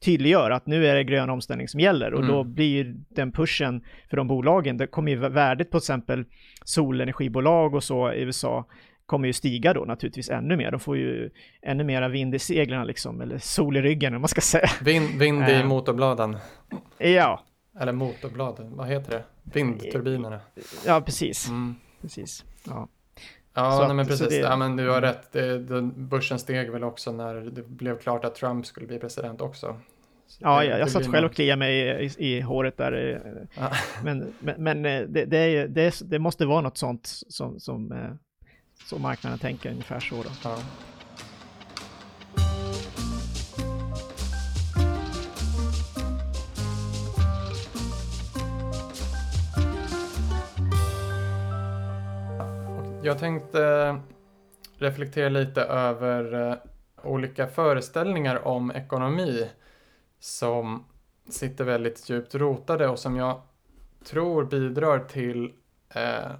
[0.00, 2.32] tydliggör att nu är det grön omställning som gäller och mm.
[2.32, 6.24] då blir den pushen för de bolagen, det kommer ju värdet på till exempel
[6.64, 8.66] solenergibolag och så i USA
[9.08, 10.70] kommer ju stiga då naturligtvis ännu mer.
[10.70, 11.30] De får ju
[11.62, 14.68] ännu mera vind i seglen liksom, eller sol i ryggen om man ska säga.
[14.82, 15.66] Vind, vind i eh.
[15.66, 16.36] motorbladen.
[16.98, 17.42] Ja.
[17.80, 19.24] Eller motorbladen, vad heter det?
[19.42, 20.40] Vindturbinerna.
[20.86, 21.48] Ja, precis.
[21.48, 21.74] Mm.
[22.00, 22.44] Precis.
[22.66, 22.88] Ja.
[23.54, 24.28] Ja, nej, men precis.
[24.28, 24.36] Det...
[24.36, 25.32] Ja, men du har rätt.
[25.32, 29.40] Det, det, börsen steg väl också när det blev klart att Trump skulle bli president
[29.40, 29.76] också.
[30.26, 33.22] Så ja, jag, jag satt själv och kliade mig i, i, i håret där.
[33.56, 33.70] Ja.
[34.04, 37.92] Men, men, men det, det, det, det, måste vara något sånt som, som,
[38.84, 40.22] så marknaden tänker ungefär så.
[40.22, 40.30] Då.
[40.44, 40.58] Ja.
[53.02, 53.98] Jag tänkte eh,
[54.78, 56.56] reflektera lite över eh,
[57.02, 59.50] olika föreställningar om ekonomi
[60.18, 60.84] som
[61.28, 63.42] sitter väldigt djupt rotade och som jag
[64.04, 65.52] tror bidrar till
[65.94, 66.30] eh,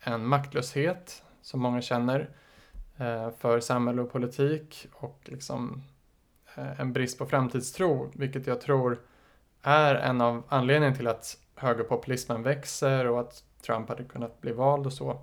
[0.00, 2.30] en maktlöshet som många känner
[2.96, 5.82] eh, för samhälle och politik och liksom
[6.54, 9.00] eh, en brist på framtidstro, vilket jag tror
[9.62, 14.86] är en av anledningarna till att högerpopulismen växer och att Trump hade kunnat bli vald
[14.86, 15.20] och så.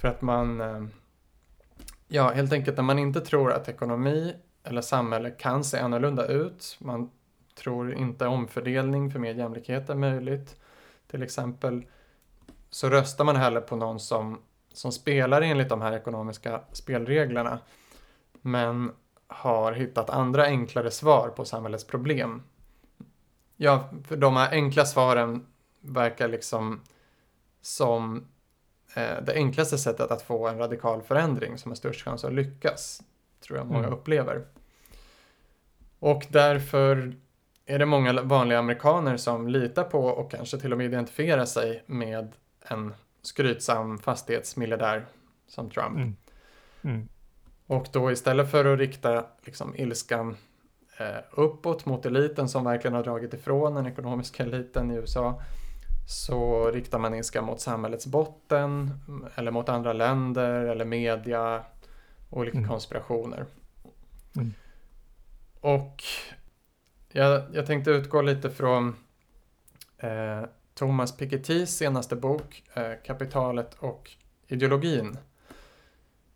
[0.00, 0.84] För att man, eh,
[2.08, 4.34] ja helt enkelt när man inte tror att ekonomi
[4.64, 7.10] eller samhälle kan se annorlunda ut, man
[7.54, 10.56] tror inte omfördelning för mer jämlikhet är möjligt,
[11.10, 11.86] till exempel,
[12.70, 14.38] så röstar man hellre på någon som,
[14.76, 17.58] som spelar enligt de här ekonomiska spelreglerna,
[18.42, 18.92] men
[19.26, 22.42] har hittat andra enklare svar på samhällets problem.
[23.56, 25.46] Ja, för de här enkla svaren
[25.80, 26.80] verkar liksom
[27.60, 28.26] som
[28.96, 33.02] Eh, det enklaste sättet att få en radikal förändring som har störst chans att lyckas,
[33.40, 33.92] tror jag många mm.
[33.92, 34.44] upplever.
[35.98, 37.16] Och därför
[37.66, 41.82] är det många vanliga amerikaner som litar på och kanske till och med identifierar sig
[41.86, 42.94] med en
[43.26, 45.06] skrytsam fastighetsmiljardär
[45.46, 45.96] som Trump.
[45.96, 46.16] Mm.
[46.82, 47.08] Mm.
[47.66, 50.36] Och då istället för att rikta liksom, ilskan
[50.98, 55.42] eh, uppåt mot eliten som verkligen har dragit ifrån den ekonomiska eliten i USA
[56.08, 58.90] så riktar man ilska mot samhällets botten
[59.34, 61.62] eller mot andra länder eller media,
[62.30, 62.70] olika mm.
[62.70, 63.46] konspirationer.
[64.36, 64.54] Mm.
[65.60, 66.02] Och
[67.12, 68.96] jag, jag tänkte utgå lite från
[69.98, 70.42] eh,
[70.76, 74.10] Thomas Pikettys senaste bok, eh, Kapitalet och
[74.48, 75.18] ideologin.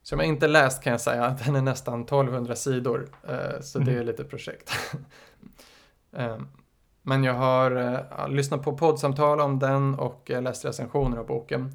[0.02, 3.94] Som jag inte läst kan jag säga, den är nästan 1200 sidor, eh, så mm.
[3.94, 4.72] det är lite projekt.
[6.12, 6.38] eh,
[7.02, 11.70] men jag har lyssnat på poddsamtal om den och läst recensioner av boken.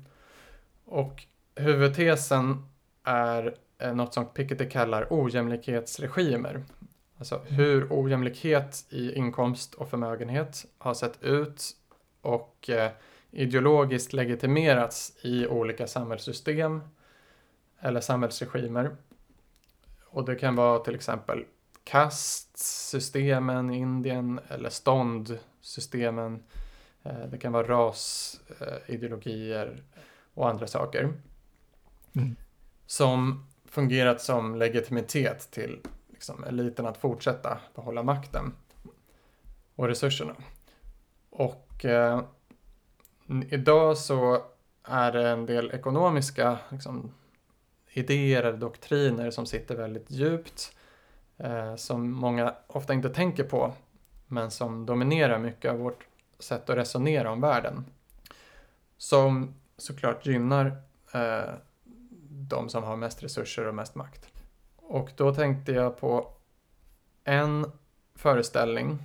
[0.85, 1.23] Och
[1.55, 2.65] huvudtesen
[3.03, 3.55] är
[3.93, 6.63] något som Piketty kallar ojämlikhetsregimer.
[7.17, 11.75] Alltså hur ojämlikhet i inkomst och förmögenhet har sett ut
[12.25, 12.91] och eh,
[13.31, 16.81] ideologiskt legitimerats i olika samhällssystem
[17.79, 18.95] eller samhällsregimer.
[20.05, 21.45] Och det kan vara till exempel
[21.83, 26.43] kastsystemen i Indien eller ståndsystemen.
[27.03, 29.83] Eh, det kan vara rasideologier
[30.33, 31.13] och andra saker.
[32.15, 32.35] Mm.
[32.85, 38.53] Som fungerat som legitimitet till liksom, eliten att fortsätta behålla makten
[39.75, 40.35] och resurserna.
[41.29, 42.21] Och eh,
[43.49, 44.41] idag så
[44.83, 47.11] är det en del ekonomiska liksom,
[47.91, 50.75] idéer eller doktriner som sitter väldigt djupt
[51.37, 53.73] eh, som många ofta inte tänker på
[54.27, 56.07] men som dominerar mycket av vårt
[56.39, 57.85] sätt att resonera om världen.
[58.97, 60.81] Som såklart gynnar
[61.13, 61.53] eh,
[62.29, 64.29] de som har mest resurser och mest makt.
[64.75, 66.33] Och då tänkte jag på
[67.23, 67.71] en
[68.15, 69.03] föreställning.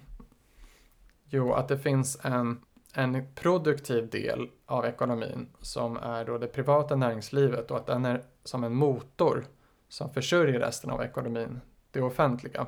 [1.30, 2.60] Jo, att det finns en,
[2.94, 8.22] en produktiv del av ekonomin som är då det privata näringslivet och att den är
[8.44, 9.44] som en motor
[9.88, 11.60] som försörjer resten av ekonomin,
[11.90, 12.66] det offentliga.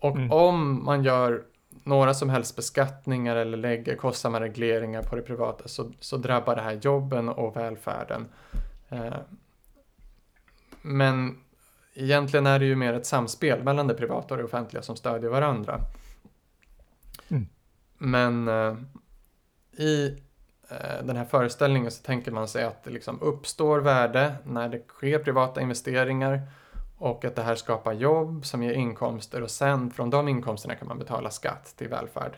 [0.00, 0.32] Och mm.
[0.32, 1.44] om man gör
[1.84, 6.62] några som helst beskattningar eller lägger kostsamma regleringar på det privata så, så drabbar det
[6.62, 8.28] här jobben och välfärden.
[8.88, 9.14] Eh,
[10.82, 11.38] men
[11.94, 15.30] egentligen är det ju mer ett samspel mellan det privata och det offentliga som stödjer
[15.30, 15.80] varandra.
[17.30, 17.46] Mm.
[17.98, 18.76] Men eh,
[19.84, 20.18] i
[20.68, 24.82] eh, den här föreställningen så tänker man sig att det liksom uppstår värde när det
[24.88, 26.42] sker privata investeringar
[26.98, 30.88] och att det här skapar jobb som ger inkomster och sen från de inkomsterna kan
[30.88, 32.36] man betala skatt till välfärd.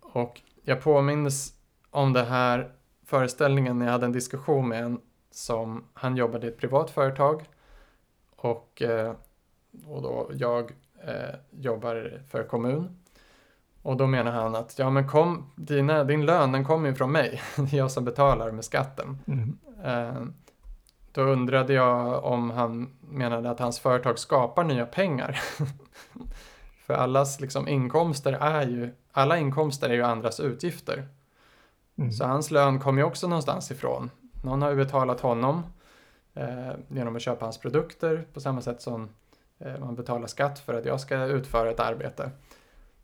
[0.00, 1.54] Och jag påminns
[1.90, 2.72] om den här
[3.04, 7.44] föreställningen när jag hade en diskussion med en som han jobbade i ett privat företag
[8.36, 9.12] och, eh,
[9.86, 10.72] och då jag
[11.04, 12.96] eh, jobbar för kommun.
[13.82, 17.12] Och då menar han att ja men kom, dina, din lön den kommer ju från
[17.12, 19.18] mig, det är jag som betalar med skatten.
[19.26, 19.58] Mm.
[19.84, 20.22] Eh,
[21.12, 25.40] då undrade jag om han menade att hans företag skapar nya pengar.
[26.86, 31.08] För allas liksom, inkomster är ju, alla inkomster är ju andras utgifter.
[31.98, 32.12] Mm.
[32.12, 34.10] Så hans lön kommer ju också någonstans ifrån.
[34.44, 35.62] Någon har ju betalat honom
[36.34, 39.08] eh, genom att köpa hans produkter på samma sätt som
[39.58, 42.30] eh, man betalar skatt för att jag ska utföra ett arbete.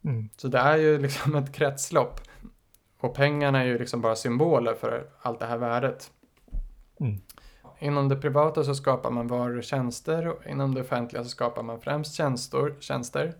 [0.04, 0.28] Mm.
[0.36, 2.20] Så det är ju liksom ett kretslopp.
[3.00, 6.10] Och pengarna är ju liksom bara symboler för allt det här värdet.
[7.00, 7.20] Mm.
[7.78, 11.62] Inom det privata så skapar man varor och tjänster och inom det offentliga så skapar
[11.62, 13.34] man främst tjänster, tjänster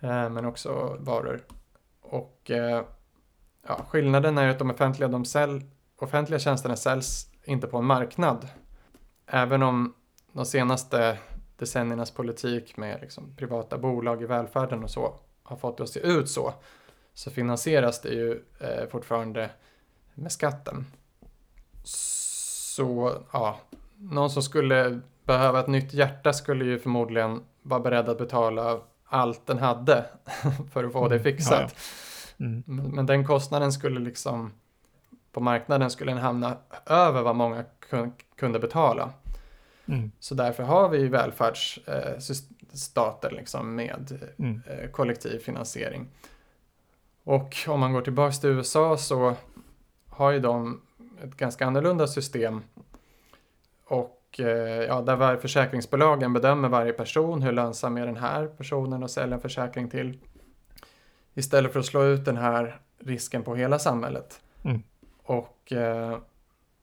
[0.00, 1.40] eh, men också varor.
[2.00, 2.84] Och eh,
[3.66, 5.62] ja, skillnaden är att de offentliga, de säl,
[5.96, 8.48] offentliga tjänsterna säljs inte på en marknad.
[9.26, 9.94] Även om
[10.32, 11.18] de senaste
[11.56, 16.00] decenniernas politik med liksom, privata bolag i välfärden och så har fått det att se
[16.00, 16.54] ut så,
[17.14, 19.50] så finansieras det ju eh, fortfarande
[20.14, 20.86] med skatten.
[21.84, 23.58] Så ja,
[23.98, 29.46] någon som skulle behöva ett nytt hjärta skulle ju förmodligen vara beredd att betala allt
[29.46, 30.04] den hade
[30.72, 31.24] för att få det mm.
[31.24, 31.60] fixat.
[31.60, 31.68] Ja,
[32.36, 32.46] ja.
[32.46, 32.62] Mm.
[32.66, 34.52] Men den kostnaden skulle liksom
[35.32, 37.64] på marknaden skulle den hamna över vad många
[38.36, 39.10] kunde betala.
[39.86, 40.12] Mm.
[40.20, 41.08] Så därför har vi
[42.74, 44.62] välfärdsstater liksom med mm.
[44.66, 46.08] Eh, kollektiv finansiering.
[47.24, 49.36] Och om man går tillbaka till USA så
[50.08, 50.80] har ju de
[51.22, 52.62] ett ganska annorlunda system.
[53.86, 59.10] Och eh, ja, där försäkringsbolagen bedömer varje person, hur lönsam är den här personen att
[59.10, 60.18] sälja en försäkring till.
[61.34, 64.40] Istället för att slå ut den här risken på hela samhället.
[64.64, 64.82] Mm.
[65.26, 66.12] Och eh,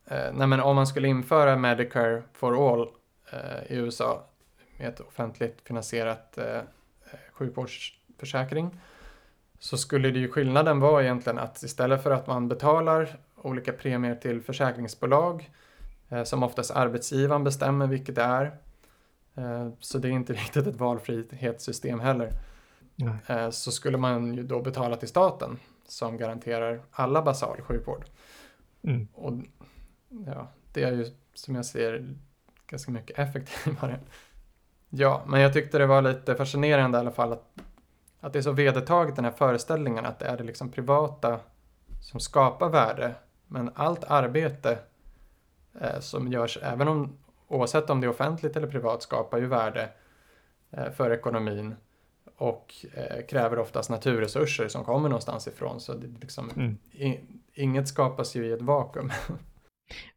[0.06, 2.88] eh, nej, om man skulle införa Medicare for all
[3.32, 4.31] eh, i USA
[4.76, 6.60] med ett offentligt finansierat eh,
[7.32, 8.80] sjukvårdsförsäkring
[9.58, 14.14] så skulle det ju skillnaden vara egentligen att istället för att man betalar olika premier
[14.14, 15.50] till försäkringsbolag
[16.08, 18.56] eh, som oftast arbetsgivaren bestämmer vilket det är.
[19.34, 22.32] Eh, så det är inte riktigt ett valfrihetssystem heller.
[23.26, 28.04] Eh, så skulle man ju då betala till staten som garanterar alla basal sjukvård.
[28.82, 29.08] Mm.
[29.14, 29.32] Och
[30.26, 32.14] ja, det är ju som jag ser
[32.66, 34.00] ganska mycket effektivare.
[34.94, 37.52] Ja, men jag tyckte det var lite fascinerande i alla fall att,
[38.20, 41.40] att det är så vedertaget den här föreställningen att det är det liksom privata
[42.00, 43.14] som skapar värde
[43.46, 44.78] men allt arbete
[45.80, 47.18] eh, som görs, även om
[47.48, 49.88] oavsett om det är offentligt eller privat, skapar ju värde
[50.70, 51.74] eh, för ekonomin
[52.36, 55.80] och eh, kräver oftast naturresurser som kommer någonstans ifrån.
[55.80, 56.78] Så det liksom, mm.
[56.92, 57.20] i,
[57.54, 59.12] inget skapas ju i ett vakuum.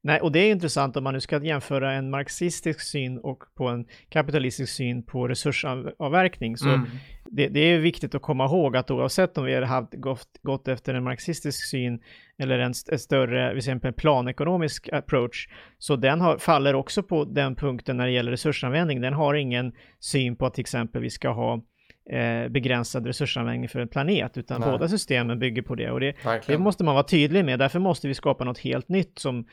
[0.02, 3.68] Nej, och det är intressant om man nu ska jämföra en marxistisk syn och på
[3.68, 6.58] en kapitalistisk syn på resursavverkning.
[6.58, 6.90] Så mm.
[7.26, 10.94] det, det, är viktigt att komma ihåg att oavsett om vi hade gått, gått efter
[10.94, 12.00] en marxistisk syn
[12.38, 15.48] eller en, en större, till exempel planekonomisk approach,
[15.78, 19.02] så den har, faller också på den punkten när det gäller resursanvändning.
[19.02, 21.62] Den har ingen syn på att till exempel vi ska ha
[22.10, 24.72] eh, begränsad resursanvändning för en planet, utan Nej.
[24.72, 25.92] båda systemen bygger på det.
[25.92, 26.16] Och det,
[26.48, 29.46] det, måste man vara tydlig med, därför måste vi skapa något helt nytt som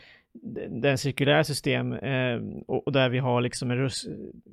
[0.68, 3.90] den cirkulära system eh, och, och, där vi har liksom en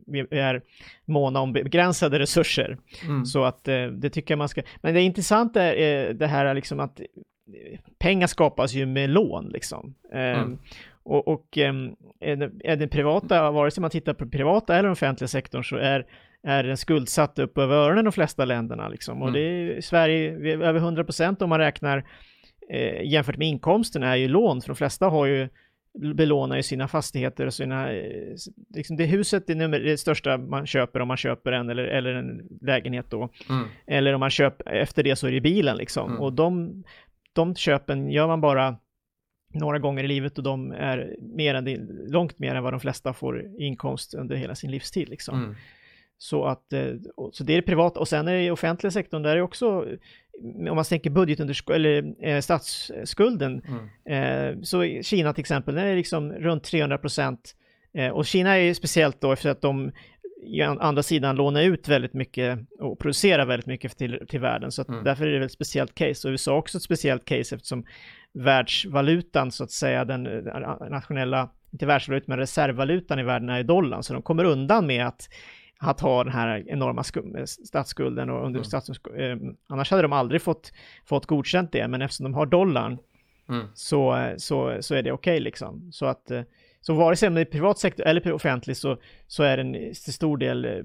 [0.08, 0.62] vi är
[1.06, 2.78] måna om begränsade resurser.
[3.06, 3.26] Mm.
[3.26, 6.54] Så att eh, det tycker jag man ska, men det intressanta är eh, det här
[6.54, 7.02] liksom att
[8.00, 9.96] pengar skapas ju med lån liksom.
[10.14, 10.58] Eh, mm.
[11.04, 14.90] Och, och ehm, är, det, är det privata, vare sig man tittar på privata eller
[14.90, 16.06] offentliga sektorn så är
[16.44, 19.22] är den skuldsatt upp över öronen de flesta länderna liksom.
[19.22, 19.42] Och mm.
[19.42, 22.06] det är Sverige, över 100 procent om man räknar
[22.70, 25.50] eh, jämfört med inkomsten är ju lån, för de flesta har ju
[25.94, 28.36] belånar ju sina fastigheter och sina, eh,
[28.76, 32.14] liksom det huset är nummer, det största man köper om man köper en eller, eller
[32.14, 33.30] en lägenhet då.
[33.50, 33.68] Mm.
[33.88, 36.10] Eller om man köper, efter det så är det bilen liksom.
[36.10, 36.22] Mm.
[36.22, 36.84] Och de,
[37.34, 38.78] de köpen gör man bara
[39.54, 43.14] några gånger i livet och de är mer än, långt mer än vad de flesta
[43.14, 45.44] får inkomst under hela sin livstid liksom.
[45.44, 45.56] Mm.
[46.22, 46.94] Så att, eh,
[47.32, 49.86] så det är privat och sen är det i offentliga sektorn där är också,
[50.70, 53.62] om man tänker budgetunderskott eller eh, statsskulden,
[54.06, 54.56] mm.
[54.56, 57.56] eh, så Kina till exempel, den är liksom runt 300 procent.
[57.94, 59.92] Eh, och Kina är speciellt då efter att de
[60.44, 64.72] i andra sidan lånar ut väldigt mycket och producerar väldigt mycket till, till världen.
[64.72, 65.04] Så mm.
[65.04, 66.28] därför är det ett speciellt case.
[66.28, 67.86] Och USA också ett speciellt case eftersom
[68.34, 70.24] världsvalutan så att säga, den
[70.90, 74.04] nationella, inte världsvalutan men reservvalutan i världen är dollarn.
[74.04, 75.30] Så de kommer undan med att
[75.82, 77.04] att ha den här enorma
[77.66, 78.64] statsskulden och under
[79.16, 79.48] mm.
[79.48, 80.74] eh, annars hade de aldrig fått,
[81.06, 82.98] fått godkänt det, men eftersom de har dollarn
[83.50, 83.66] mm.
[83.74, 85.92] så, så, så är det okej okay, liksom.
[85.92, 86.42] Så att eh,
[86.82, 90.38] så vare sig det är privat sektor eller offentlig så, så är den till stor
[90.38, 90.82] del eh,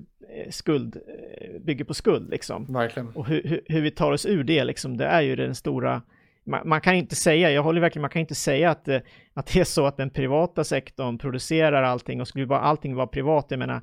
[0.51, 2.73] skuld, eh, bygger på skuld liksom.
[2.73, 3.09] Verkligen.
[3.09, 6.03] Och hur, hur, hur, vi tar oss ur det liksom, det är ju den stora
[6.47, 8.89] man, man, kan inte säga, jag håller verkligen, man kan inte säga att,
[9.35, 13.07] att det är så att den privata sektorn producerar allting och skulle bara allting vara
[13.07, 13.83] privat, jag menar,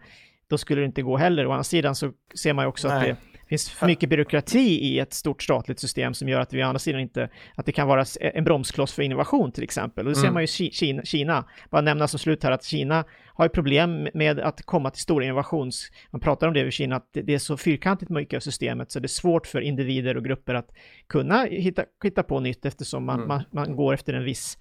[0.52, 1.47] då skulle det inte gå heller.
[1.47, 2.97] Å andra sidan så ser man ju också Nej.
[3.12, 6.64] att det finns för mycket byråkrati i ett stort statligt system som gör att vi
[6.64, 10.08] å andra sidan inte, att det kan vara en bromskloss för innovation till exempel.
[10.08, 10.28] Och det mm.
[10.28, 14.08] ser man ju Kina, Kina, bara nämna som slut här att Kina har ju problem
[14.14, 17.39] med att komma till stora innovations, man pratar om det i Kina, att det är
[17.39, 20.72] så fyrkantigt mycket av systemet så det är svårt för individer och grupper att
[21.08, 23.28] kunna hitta, hitta på nytt eftersom man, mm.
[23.28, 24.58] man, man går efter en viss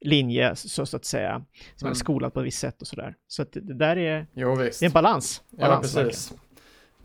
[0.00, 1.44] linje, så, så att säga,
[1.76, 1.90] som mm.
[1.90, 3.14] är skolad på ett visst sätt och sådär.
[3.26, 5.42] Så att det där är, jo, det är en balans.
[5.50, 6.32] balans ja, precis.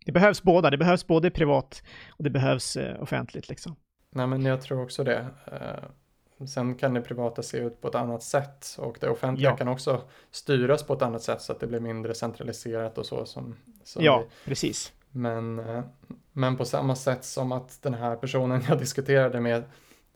[0.06, 3.76] Det behövs båda, det behövs både privat och det behövs eh, offentligt liksom.
[4.10, 5.26] Nej, men jag tror också det.
[5.46, 9.58] Eh, sen kan det privata se ut på ett annat sätt och det offentliga ja.
[9.58, 13.26] kan också styras på ett annat sätt så att det blir mindre centraliserat och så
[13.26, 14.50] som, som Ja, vi.
[14.50, 14.94] precis.
[15.12, 15.84] Men, eh,
[16.32, 19.64] men på samma sätt som att den här personen jag diskuterade med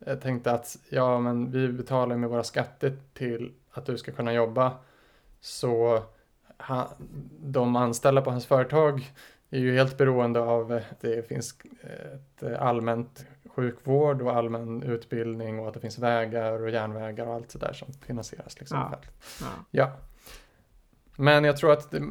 [0.06, 4.34] jag tänkte att ja, men vi betalar med våra skatter till att du ska kunna
[4.34, 4.72] jobba.
[5.42, 6.04] Så
[6.58, 6.88] han,
[7.40, 9.12] de anställda på hans företag
[9.50, 13.26] är ju helt beroende av att det finns ett allmänt
[13.56, 17.94] sjukvård och allmän utbildning och att det finns vägar och järnvägar och allt sådär som
[17.94, 18.60] finansieras.
[18.60, 18.78] Liksom.
[18.78, 19.00] Ja.
[19.42, 19.48] ja.
[19.72, 19.92] ja.
[21.16, 22.02] Men jag tror att det,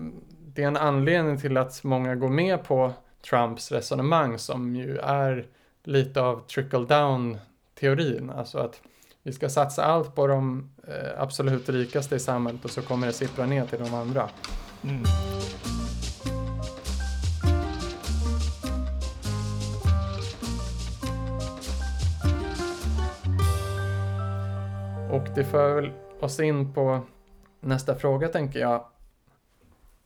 [0.47, 2.93] det, är en anledning till att många går med på
[3.31, 5.47] Trumps resonemang som ju är
[5.85, 7.39] lite av trickle down
[7.81, 8.81] teorin, alltså att
[9.23, 13.13] vi ska satsa allt på de eh, absolut rikaste i samhället och så kommer det
[13.13, 14.29] sippra ner till de andra.
[14.85, 15.03] Mm.
[25.11, 27.01] Och det för väl oss in på
[27.61, 28.85] nästa fråga tänker jag.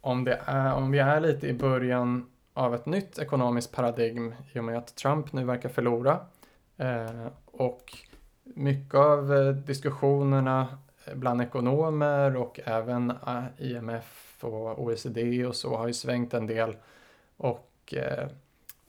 [0.00, 4.58] Om, det är, om vi är lite i början av ett nytt ekonomiskt paradigm i
[4.58, 6.20] och med att Trump nu verkar förlora
[6.82, 7.26] Eh,
[7.62, 7.98] och
[8.44, 15.76] mycket av eh, diskussionerna eh, bland ekonomer och även eh, IMF och OECD och så
[15.76, 16.76] har ju svängt en del.
[17.36, 17.94] Och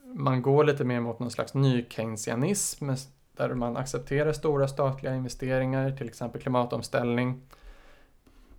[0.02, 2.90] man går lite mer mot någon slags ny keynesianism
[3.36, 7.42] där man accepterar stora statliga investeringar, till exempel klimatomställning.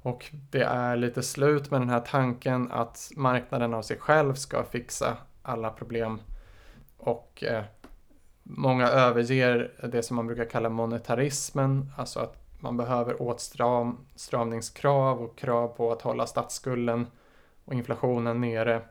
[0.02, 4.64] Och det är lite slut med den här tanken att marknaden av sig själv ska
[4.64, 6.20] fixa alla problem.
[6.98, 7.44] Och
[8.48, 15.68] Många överger det som man brukar kalla monetarismen, alltså att man behöver åtstramningskrav och krav
[15.68, 17.08] på att hålla statsskulden
[17.66, 18.82] och inflationen nere.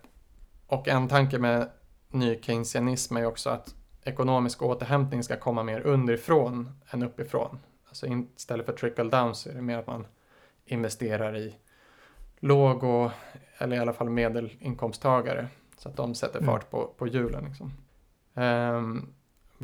[0.67, 1.71] Och en tanke med
[2.09, 7.59] ny keynesianism är också att ekonomisk återhämtning ska komma mer underifrån än uppifrån.
[7.89, 10.07] Alltså istället för trickle down så är det mer att man
[10.65, 11.57] investerar i
[12.39, 13.11] låg och,
[13.59, 16.47] eller i alla fall medelinkomsttagare så att de sätter mm.
[16.47, 17.45] fart på, på hjulen.
[17.45, 17.73] Liksom.
[18.35, 19.15] Um,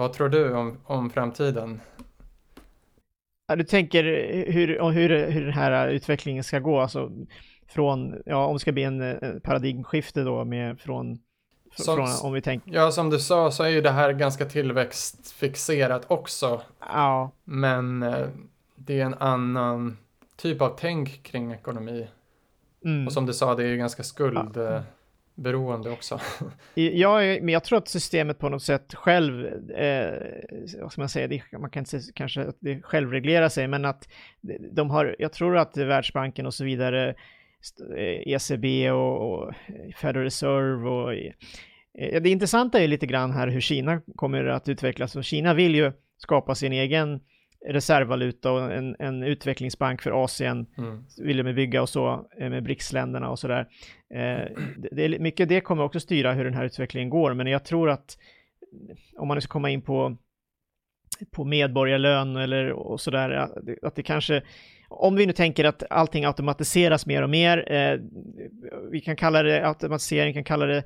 [0.01, 1.81] vad tror du om, om framtiden?
[3.47, 4.05] Ja, du tänker
[4.53, 7.11] hur, hur, hur den här utvecklingen ska gå, alltså
[7.69, 11.19] från, ja, om det ska bli en paradigmskifte då med från,
[11.77, 12.73] som, från om vi tänker.
[12.73, 16.61] Ja, som du sa så är ju det här ganska tillväxtfixerat också.
[16.81, 17.31] Ja.
[17.45, 18.29] Men eh,
[18.77, 19.99] det är en annan
[20.37, 22.09] typ av tänk kring ekonomi.
[22.85, 23.07] Mm.
[23.07, 24.53] Och som du sa, det är ju ganska skuld.
[24.57, 24.83] Ja.
[25.41, 26.21] Beroende också.
[26.75, 30.13] ja, men jag tror att systemet på något sätt själv, eh,
[30.81, 33.85] vad ska man säga, det, man kan inte säga kanske att det självreglerar sig, men
[33.85, 34.09] att
[34.73, 37.15] de har, jag tror att Världsbanken och så vidare,
[38.27, 39.55] ECB eh, och, och
[39.97, 45.17] Federal Reserve och eh, det intressanta är lite grann här hur Kina kommer att utvecklas
[45.17, 47.21] och Kina vill ju skapa sin egen
[47.67, 51.05] reservvaluta och en, en utvecklingsbank för Asien mm.
[51.19, 53.69] vill de bygga och så eh, med BRICS-länderna och sådär.
[54.15, 54.49] Eh,
[54.93, 58.19] det, mycket det kommer också styra hur den här utvecklingen går, men jag tror att
[59.17, 60.17] om man nu ska komma in på
[61.31, 63.31] på medborgarlön eller och sådär,
[63.83, 64.43] att det kanske
[64.91, 67.99] om vi nu tänker att allting automatiseras mer och mer, eh,
[68.91, 70.85] vi kan kalla det automatisering, kan kalla det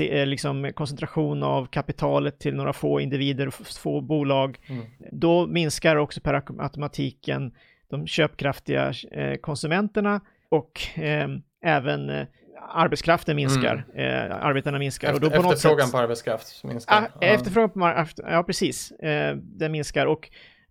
[0.00, 4.84] eh, liksom koncentration av kapitalet till några få individer och få bolag, mm.
[5.12, 7.52] då minskar också per automatiken
[7.90, 11.28] de köpkraftiga eh, konsumenterna och eh,
[11.64, 12.26] även
[12.68, 14.30] arbetskraften minskar, mm.
[14.30, 15.08] eh, arbetarna minskar.
[15.08, 16.96] Efter, och då på efterfrågan sätt, på arbetskraft minskar.
[16.96, 17.26] Ah, ja.
[17.26, 20.30] Efterfrågan på ja precis, eh, den minskar och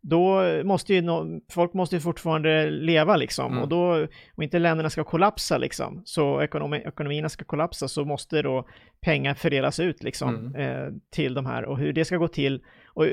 [0.10, 3.64] då måste ju no folk måste ju fortfarande leva liksom mm.
[3.64, 8.42] och då, om inte länderna ska kollapsa liksom, så ekonomi ekonomierna ska kollapsa så måste
[8.42, 8.68] då
[9.02, 10.56] pengar fördelas ut liksom mm.
[10.56, 13.06] eh, till de här och hur det ska gå till och,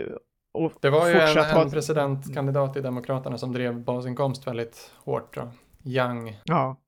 [0.54, 5.52] och det var ju en, en presidentkandidat i Demokraterna som drev basinkomst väldigt hårt då.
[5.84, 6.40] Young.
[6.44, 6.80] Ja,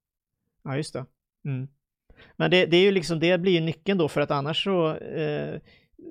[0.65, 1.07] ja just det.
[1.45, 1.69] Mm.
[2.37, 4.97] Men det, det, är ju liksom, det blir ju nyckeln då för att annars så,
[4.97, 5.61] eh,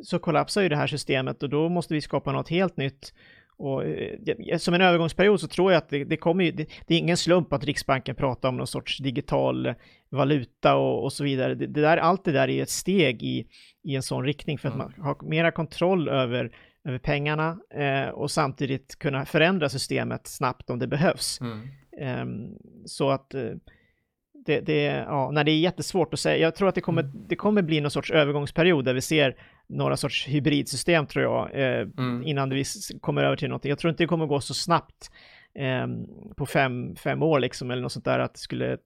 [0.04, 3.14] så kollapsar ju det här systemet och då måste vi skapa något helt nytt.
[3.58, 6.94] Och eh, som en övergångsperiod så tror jag att det, det kommer ju, det, det,
[6.96, 9.74] är ingen slump att Riksbanken pratar om någon sorts digital
[10.10, 11.56] valuta och, och så vidare.
[11.56, 13.48] Det, det, där, allt det där är ett steg i,
[13.84, 14.92] i en sån riktning för att mm.
[14.98, 20.80] man har mera kontroll över, över pengarna eh, och samtidigt kunna förändra systemet snabbt om
[20.80, 21.40] det behövs.
[21.42, 21.60] Mm.
[22.00, 22.50] Eh,
[22.86, 23.52] så att eh,
[24.46, 26.38] det, det, ja, när det är jättesvårt att säga.
[26.38, 27.26] Jag tror att det kommer, mm.
[27.28, 29.36] det kommer bli någon sorts övergångsperiod där vi ser
[29.68, 32.24] några sorts hybridsystem tror jag, eh, mm.
[32.26, 32.64] innan vi
[33.02, 33.70] kommer över till någonting.
[33.70, 35.12] Jag tror inte det kommer gå så snabbt
[35.56, 35.88] eh,
[36.38, 38.78] på fem, fem år liksom, eller något sånt där, att det skulle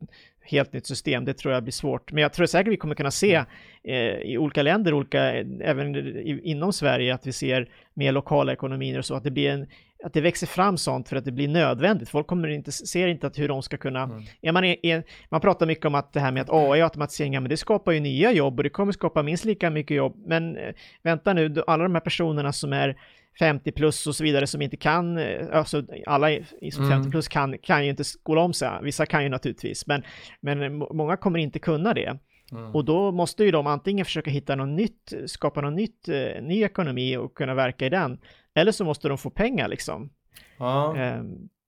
[0.41, 2.11] helt nytt system, det tror jag blir svårt.
[2.11, 3.45] Men jag tror säkert vi kommer kunna se mm.
[3.83, 5.23] eh, i olika länder, olika,
[5.61, 9.49] även i, inom Sverige, att vi ser mer lokala ekonomier och så, att det blir
[9.49, 9.67] en,
[10.03, 12.09] att det växer fram sånt för att det blir nödvändigt.
[12.09, 14.03] Folk kommer inte, ser inte att hur de ska kunna...
[14.03, 14.23] Mm.
[14.41, 17.49] Är man, är, man pratar mycket om att det här med att AI automatiseringar, men
[17.49, 20.23] det skapar ju nya jobb och det kommer skapa minst lika mycket jobb.
[20.27, 20.73] Men eh,
[21.03, 22.97] vänta nu, alla de här personerna som är
[23.39, 26.27] 50 plus och så vidare som inte kan, eh, alltså alla
[26.71, 26.89] som mm.
[26.89, 30.03] 50 plus kan, kan ju inte skola om sig, vissa kan ju naturligtvis, men,
[30.41, 32.17] men många kommer inte kunna det.
[32.51, 32.75] Mm.
[32.75, 36.63] Och då måste ju de antingen försöka hitta något nytt, skapa något nytt, eh, ny
[36.63, 38.19] ekonomi och kunna verka i den,
[38.55, 40.09] eller så måste de få pengar liksom.
[40.57, 40.97] Ja.
[40.97, 41.21] Eh,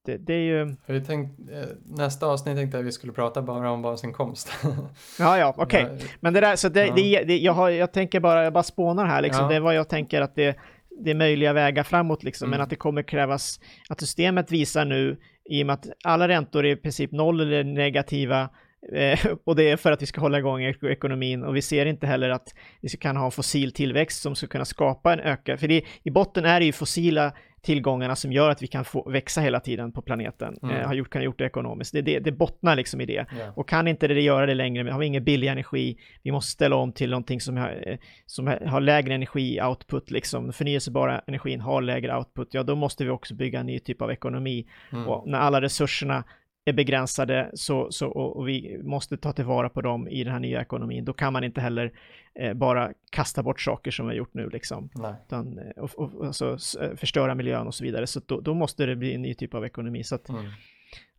[0.04, 0.76] det, det, är ju...
[0.86, 4.52] Jag tänkt, eh, nästa avsnitt tänkte jag att vi skulle prata bara om basinkomst.
[5.18, 5.84] ja, ja, okej.
[5.84, 5.98] Okay.
[6.20, 6.94] Men det där, så det, ja.
[6.94, 9.42] det, det, jag, har, jag tänker bara, jag bara spånar här liksom.
[9.42, 9.48] Ja.
[9.48, 10.56] Det är vad jag tänker att det,
[11.04, 12.46] det är möjliga vägar framåt liksom.
[12.46, 12.50] Mm.
[12.50, 16.66] Men att det kommer krävas, att systemet visar nu, i och med att alla räntor
[16.66, 18.48] är i princip noll eller negativa,
[19.44, 22.30] och det är för att vi ska hålla igång ekonomin och vi ser inte heller
[22.30, 26.10] att vi kan ha fossil tillväxt som ska kunna skapa en ökad, för det, i
[26.10, 29.92] botten är det ju fossila tillgångarna som gör att vi kan få växa hela tiden
[29.92, 30.76] på planeten, mm.
[30.76, 31.92] eh, har gjort, kan ha gjort det ekonomiskt.
[31.92, 33.12] Det, det, det bottnar liksom i det.
[33.36, 33.58] Yeah.
[33.58, 36.76] Och kan inte det göra det längre, har vi ingen billig energi, vi måste ställa
[36.76, 42.16] om till någonting som har, eh, som har lägre energi-output, liksom förnyelsebara energin har lägre
[42.16, 44.66] output, ja då måste vi också bygga en ny typ av ekonomi.
[44.92, 45.08] Mm.
[45.08, 46.24] Och när alla resurserna
[46.64, 50.40] är begränsade så, så, och, och, vi måste ta tillvara på dem i den här
[50.40, 51.04] nya ekonomin.
[51.04, 51.92] Då kan man inte heller
[52.34, 54.90] eh, bara kasta bort saker som vi har gjort nu liksom.
[55.26, 58.06] Utan, eh, och, och, alltså, eh, förstöra miljön och så vidare.
[58.06, 60.04] Så då, då, måste det bli en ny typ av ekonomi.
[60.04, 60.44] Så att, mm.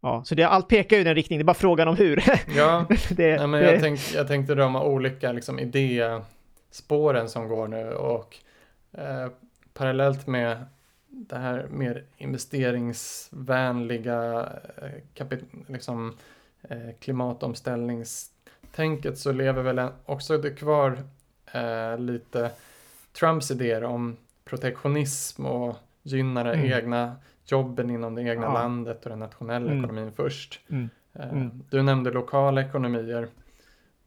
[0.01, 2.23] Ja, så det, allt pekar ju i den riktningen, det är bara frågan om hur.
[2.55, 7.91] ja, det, Nej, men jag, tänk, jag tänkte de olika liksom, idéspåren som går nu
[7.93, 8.37] och
[8.97, 9.27] eh,
[9.73, 10.65] parallellt med
[11.11, 14.91] det här mer investeringsvänliga eh,
[15.67, 16.13] liksom,
[16.61, 21.03] eh, klimatomställningstänket så lever väl också det kvar
[21.53, 22.51] eh, lite
[23.19, 26.71] Trumps idéer om protektionism och gynna mm.
[26.71, 28.53] egna jobben inom det egna ja.
[28.53, 29.77] landet och den nationella mm.
[29.77, 30.59] ekonomin först.
[30.69, 30.89] Mm.
[31.13, 31.63] Eh, mm.
[31.69, 33.27] Du nämnde lokala ekonomier.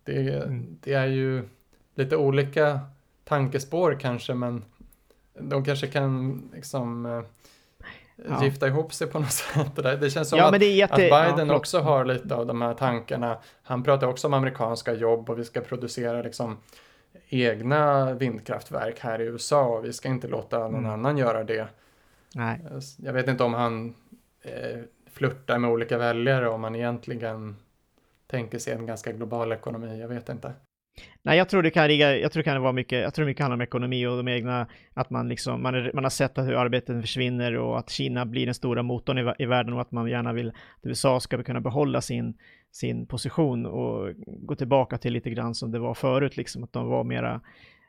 [0.05, 0.77] Det, mm.
[0.81, 1.49] det är ju
[1.95, 2.81] lite olika
[3.25, 4.65] tankespår kanske men
[5.39, 7.23] de kanske kan liksom eh,
[8.29, 8.45] ja.
[8.45, 9.77] gifta ihop sig på något sätt.
[9.77, 10.95] Det känns som ja, att, jätte...
[10.95, 10.99] att,
[11.37, 13.39] Biden ja, också har lite av de här tankarna.
[13.63, 16.57] Han pratar också om amerikanska jobb och vi ska producera liksom
[17.29, 20.91] egna vindkraftverk här i USA och vi ska inte låta någon mm.
[20.91, 21.69] annan göra det.
[22.35, 22.61] Nej.
[22.97, 23.95] Jag vet inte om han
[24.43, 24.81] eh,
[25.13, 27.57] flörtar med olika väljare om han egentligen
[28.27, 30.01] tänker sig en ganska global ekonomi.
[30.01, 30.53] Jag vet inte.
[31.23, 33.43] Nej, jag tror det kan ligga, jag tror det kan vara mycket, jag tror mycket
[33.43, 36.47] handlar om ekonomi och de egna, att man liksom, man, är, man har sett att
[36.47, 39.93] hur arbeten försvinner och att Kina blir den stora motorn i, i världen och att
[39.93, 42.35] man gärna vill att USA ska kunna behålla sin,
[42.73, 46.89] sin position och gå tillbaka till lite grann som det var förut, liksom att de
[46.89, 47.41] var mera Eh,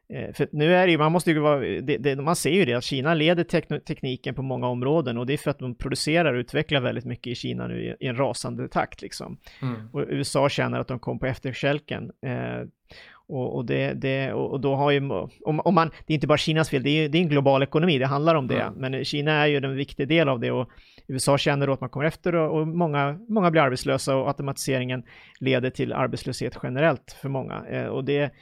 [0.08, 2.74] för nu är det ju, man måste ju vara, det, det, man ser ju det,
[2.74, 6.34] att Kina leder tek tekniken på många områden och det är för att de producerar
[6.34, 9.38] och utvecklar väldigt mycket i Kina nu i, i en rasande takt liksom.
[9.62, 9.89] Mm.
[9.93, 12.12] Och USA känner att de kom på efterkälken.
[12.26, 12.68] Eh,
[13.28, 15.10] och, och, det, det, och då har ju,
[15.45, 17.64] om, om, man, det är inte bara Kinas fel, det är, det är en global
[17.64, 18.62] ekonomi, det handlar om det.
[18.62, 18.74] Mm.
[18.74, 20.70] Men Kina är ju en viktig del av det och
[21.08, 25.03] USA känner då att man kommer efter och, och många, många blir arbetslösa och automatiseringen
[25.39, 27.66] leder till arbetslöshet generellt för många.
[27.70, 28.34] Eh, och det,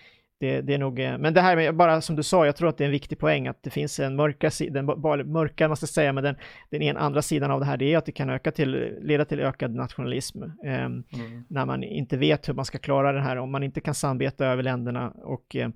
[0.43, 2.69] det, det, är nog, eh, men det här med, bara som du sa, jag tror
[2.69, 6.13] att det är en viktig poäng att det finns en mörka sidan, mörka måste säga,
[6.13, 6.35] men den,
[6.69, 9.25] den en andra sidan av det här, det är att det kan öka till, leda
[9.25, 10.43] till ökad nationalism.
[10.43, 11.03] Eh, mm.
[11.47, 14.45] När man inte vet hur man ska klara det här, om man inte kan samarbeta
[14.45, 15.69] över länderna och eh,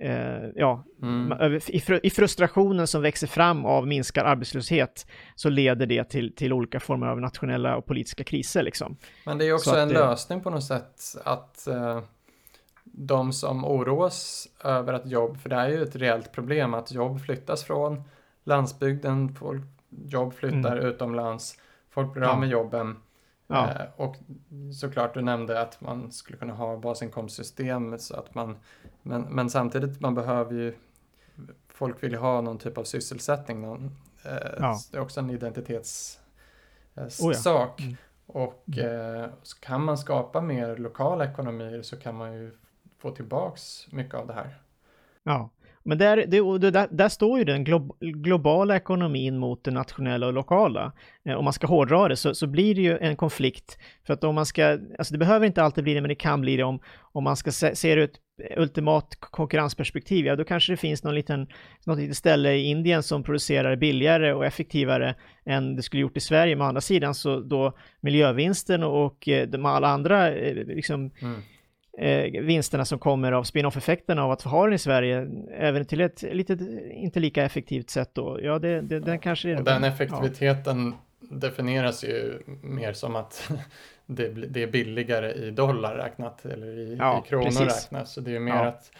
[0.00, 1.60] eh ja, mm.
[2.02, 7.06] i, frustrationen som växer fram av minskad arbetslöshet så leder det till, till olika former
[7.06, 8.62] av nationella och politiska kriser.
[8.62, 8.96] Liksom.
[9.26, 10.94] Men det är också en det, lösning på något sätt
[11.24, 12.00] att uh
[12.92, 17.20] de som oroas över att jobb, för det är ju ett reellt problem att jobb
[17.20, 18.02] flyttas från
[18.44, 20.86] landsbygden, folk, jobb flyttar mm.
[20.86, 21.58] utomlands,
[21.90, 22.96] folk blir av med jobben.
[23.46, 23.70] Ja.
[23.70, 24.16] Eh, och
[24.80, 28.56] såklart, du nämnde att man skulle kunna ha basinkomstsystem så att man,
[29.02, 30.74] men, men samtidigt man behöver ju,
[31.68, 34.78] folk vill ju ha någon typ av sysselsättning, någon, eh, ja.
[34.90, 36.20] det är också en identitetssak.
[36.96, 37.96] Eh, oh mm.
[38.26, 39.22] Och mm.
[39.22, 42.50] eh, så kan man skapa mer lokala ekonomier så kan man ju
[43.02, 44.58] få tillbaks mycket av det här.
[45.22, 45.50] Ja,
[45.84, 50.32] men där, det, där, där står ju den glo globala ekonomin mot den nationella och
[50.32, 50.92] lokala.
[51.24, 53.78] Eh, om man ska hårdra det så, så blir det ju en konflikt.
[54.06, 56.40] För att om man ska, alltså det behöver inte alltid bli det, men det kan
[56.40, 56.80] bli det om,
[57.12, 58.18] om man ska se, se det ur ett
[58.58, 60.26] ultimat konkurrensperspektiv.
[60.26, 61.46] Ja, då kanske det finns någon liten,
[61.86, 66.20] något litet ställe i Indien som producerar billigare och effektivare än det skulle gjort i
[66.20, 66.56] Sverige.
[66.56, 71.10] Men å andra sidan så då miljövinsten och, och eh, de alla andra eh, liksom,
[71.20, 71.42] mm
[71.98, 76.22] eh, vinsterna som kommer av spin-off-effekterna av att ha den i Sverige, även till ett
[76.22, 76.52] lite
[76.90, 78.38] inte lika effektivt sätt då.
[78.42, 79.56] Ja, det, det, den kanske är...
[79.56, 81.26] Och den effektiviteten ja.
[81.36, 83.50] definieras ju mer som att
[84.06, 87.84] det, det, är billigare i dollar räknat eller i, ja, i kronor precis.
[87.84, 88.08] räknat.
[88.08, 88.66] Så det är mer ja.
[88.66, 88.90] att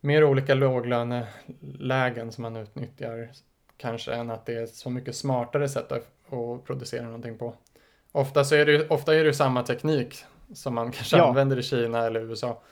[0.00, 3.28] mer olika låglönelägen som man utnyttjar
[3.76, 7.54] kanske än att det är så mycket smartare sätt att, att producera någonting på.
[8.12, 10.24] Ofta, så är det, ofta är det samma teknik
[10.54, 11.28] som man kanske ja.
[11.28, 12.62] använder i Kina eller USA.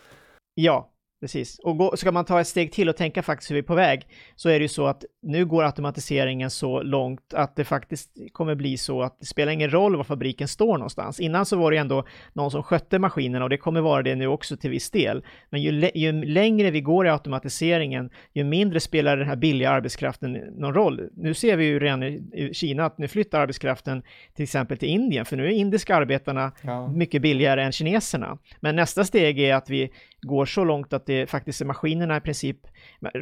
[0.54, 0.90] Ja,
[1.22, 1.58] Precis.
[1.58, 3.74] Och gå, ska man ta ett steg till och tänka faktiskt hur vi är på
[3.74, 4.06] väg,
[4.36, 8.54] så är det ju så att nu går automatiseringen så långt att det faktiskt kommer
[8.54, 11.20] bli så att det spelar ingen roll var fabriken står någonstans.
[11.20, 14.26] Innan så var det ändå någon som skötte maskinerna och det kommer vara det nu
[14.26, 15.24] också till viss del.
[15.50, 20.32] Men ju, ju längre vi går i automatiseringen, ju mindre spelar den här billiga arbetskraften
[20.32, 21.08] någon roll.
[21.16, 24.02] Nu ser vi ju redan i Kina att nu flyttar arbetskraften
[24.34, 26.88] till exempel till Indien, för nu är indiska arbetarna ja.
[26.88, 28.38] mycket billigare än kineserna.
[28.60, 29.90] Men nästa steg är att vi
[30.22, 32.56] går så långt att det faktiskt är maskinerna i princip,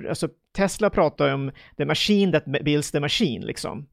[0.09, 3.86] alltså Tesla pratar om the machine that builds the machine liksom.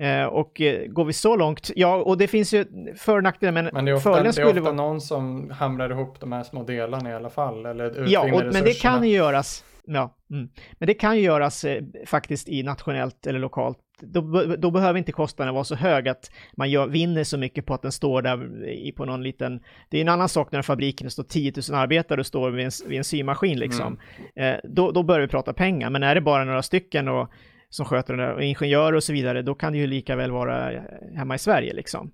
[0.00, 2.64] Eh, och eh, går vi så långt, ja, och det finns ju
[2.96, 4.72] för och nackdelar, men, men det är ofta, det är ofta vara...
[4.72, 8.64] någon som hamrar ihop de här små delarna i alla fall, eller Ja, och, men
[8.64, 10.48] det kan ju göras, ja, mm.
[10.72, 15.12] men det kan ju göras eh, faktiskt i nationellt eller lokalt då, då, behöver inte
[15.12, 18.68] kostnaden vara så hög att man gör, vinner så mycket på att den står där
[18.68, 19.60] i, på någon liten...
[19.88, 22.70] Det är en annan sak när fabriken står 10 000 arbetare och står vid en,
[22.86, 23.98] vid en symaskin liksom.
[24.36, 24.54] Mm.
[24.54, 27.30] Eh, då, då börjar vi prata pengar, men är det bara några stycken och,
[27.68, 30.30] som sköter det där, och ingenjörer och så vidare, då kan det ju lika väl
[30.30, 30.82] vara
[31.16, 32.12] hemma i Sverige liksom.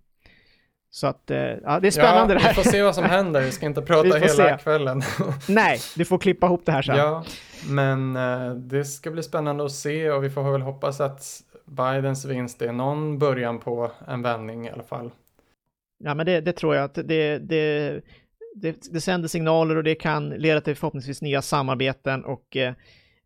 [0.91, 2.55] Så att, eh, ja, det är spännande ja, det här.
[2.55, 4.57] Vi får se vad som händer, vi ska inte prata hela se.
[4.63, 5.03] kvällen.
[5.49, 6.97] Nej, du får klippa ihop det här sen.
[6.97, 7.25] Ja,
[7.69, 12.25] men uh, det ska bli spännande att se och vi får väl hoppas att Bidens
[12.25, 15.11] vinst är någon början på en vändning i alla fall.
[16.05, 18.01] Ja, men det, det tror jag att det, det,
[18.55, 22.57] det, det sänder signaler och det kan leda till förhoppningsvis nya samarbeten och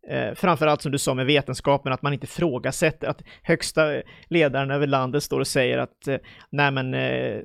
[0.09, 4.87] eh, framförallt som du sa med vetenskapen, att man inte frågasätter att högsta ledaren över
[4.87, 6.17] landet står och säger att eh,
[6.49, 7.41] nej men eh,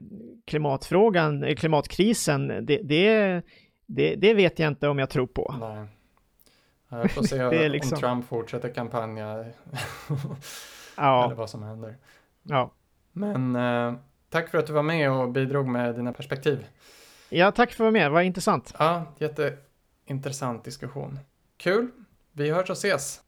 [0.46, 3.42] klimatfrågan, eh, klimatkrisen, det, det,
[3.86, 5.54] det, det, vet jag inte om jag tror på.
[5.60, 5.86] Nej.
[6.88, 7.94] Jag får se liksom...
[7.94, 9.44] om Trump fortsätter kampanja.
[10.96, 11.24] ja.
[11.24, 11.96] eller vad som händer.
[12.42, 12.72] Ja.
[13.12, 13.94] Men eh,
[14.28, 16.66] tack för att du var med och bidrog med dina perspektiv.
[17.28, 18.10] Ja, tack för att du var med.
[18.10, 18.74] Vad intressant.
[18.78, 21.18] Ja, jätteintressant diskussion.
[21.56, 21.88] Kul.
[22.32, 23.20] Vi hörs och ses.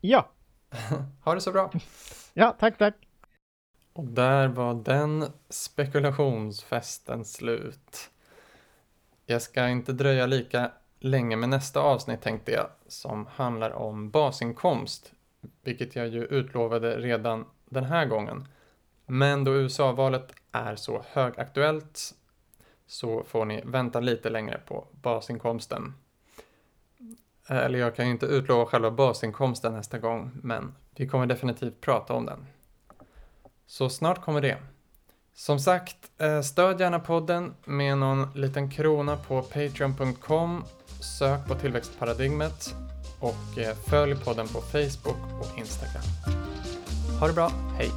[0.00, 0.28] Ja.
[1.24, 1.72] ha det så bra.
[2.34, 2.94] ja, tack, tack.
[3.92, 8.10] Och där var den spekulationsfesten slut.
[9.26, 15.12] Jag ska inte dröja lika länge med nästa avsnitt tänkte jag, som handlar om basinkomst
[15.62, 18.48] vilket jag ju utlovade redan den här gången.
[19.06, 22.14] Men då USA-valet är så högaktuellt
[22.86, 25.94] så får ni vänta lite längre på basinkomsten.
[27.48, 32.14] Eller jag kan ju inte utlova själva basinkomsten nästa gång, men vi kommer definitivt prata
[32.14, 32.46] om den.
[33.66, 34.56] Så snart kommer det.
[35.34, 40.64] Som sagt, eh, stöd gärna podden med någon liten krona på patreon.com.
[41.18, 42.74] Sök på tillväxtparadigmet
[43.20, 46.02] och eh, följ podden på Facebook och Instagram.
[47.20, 47.90] Ha det bra, hej!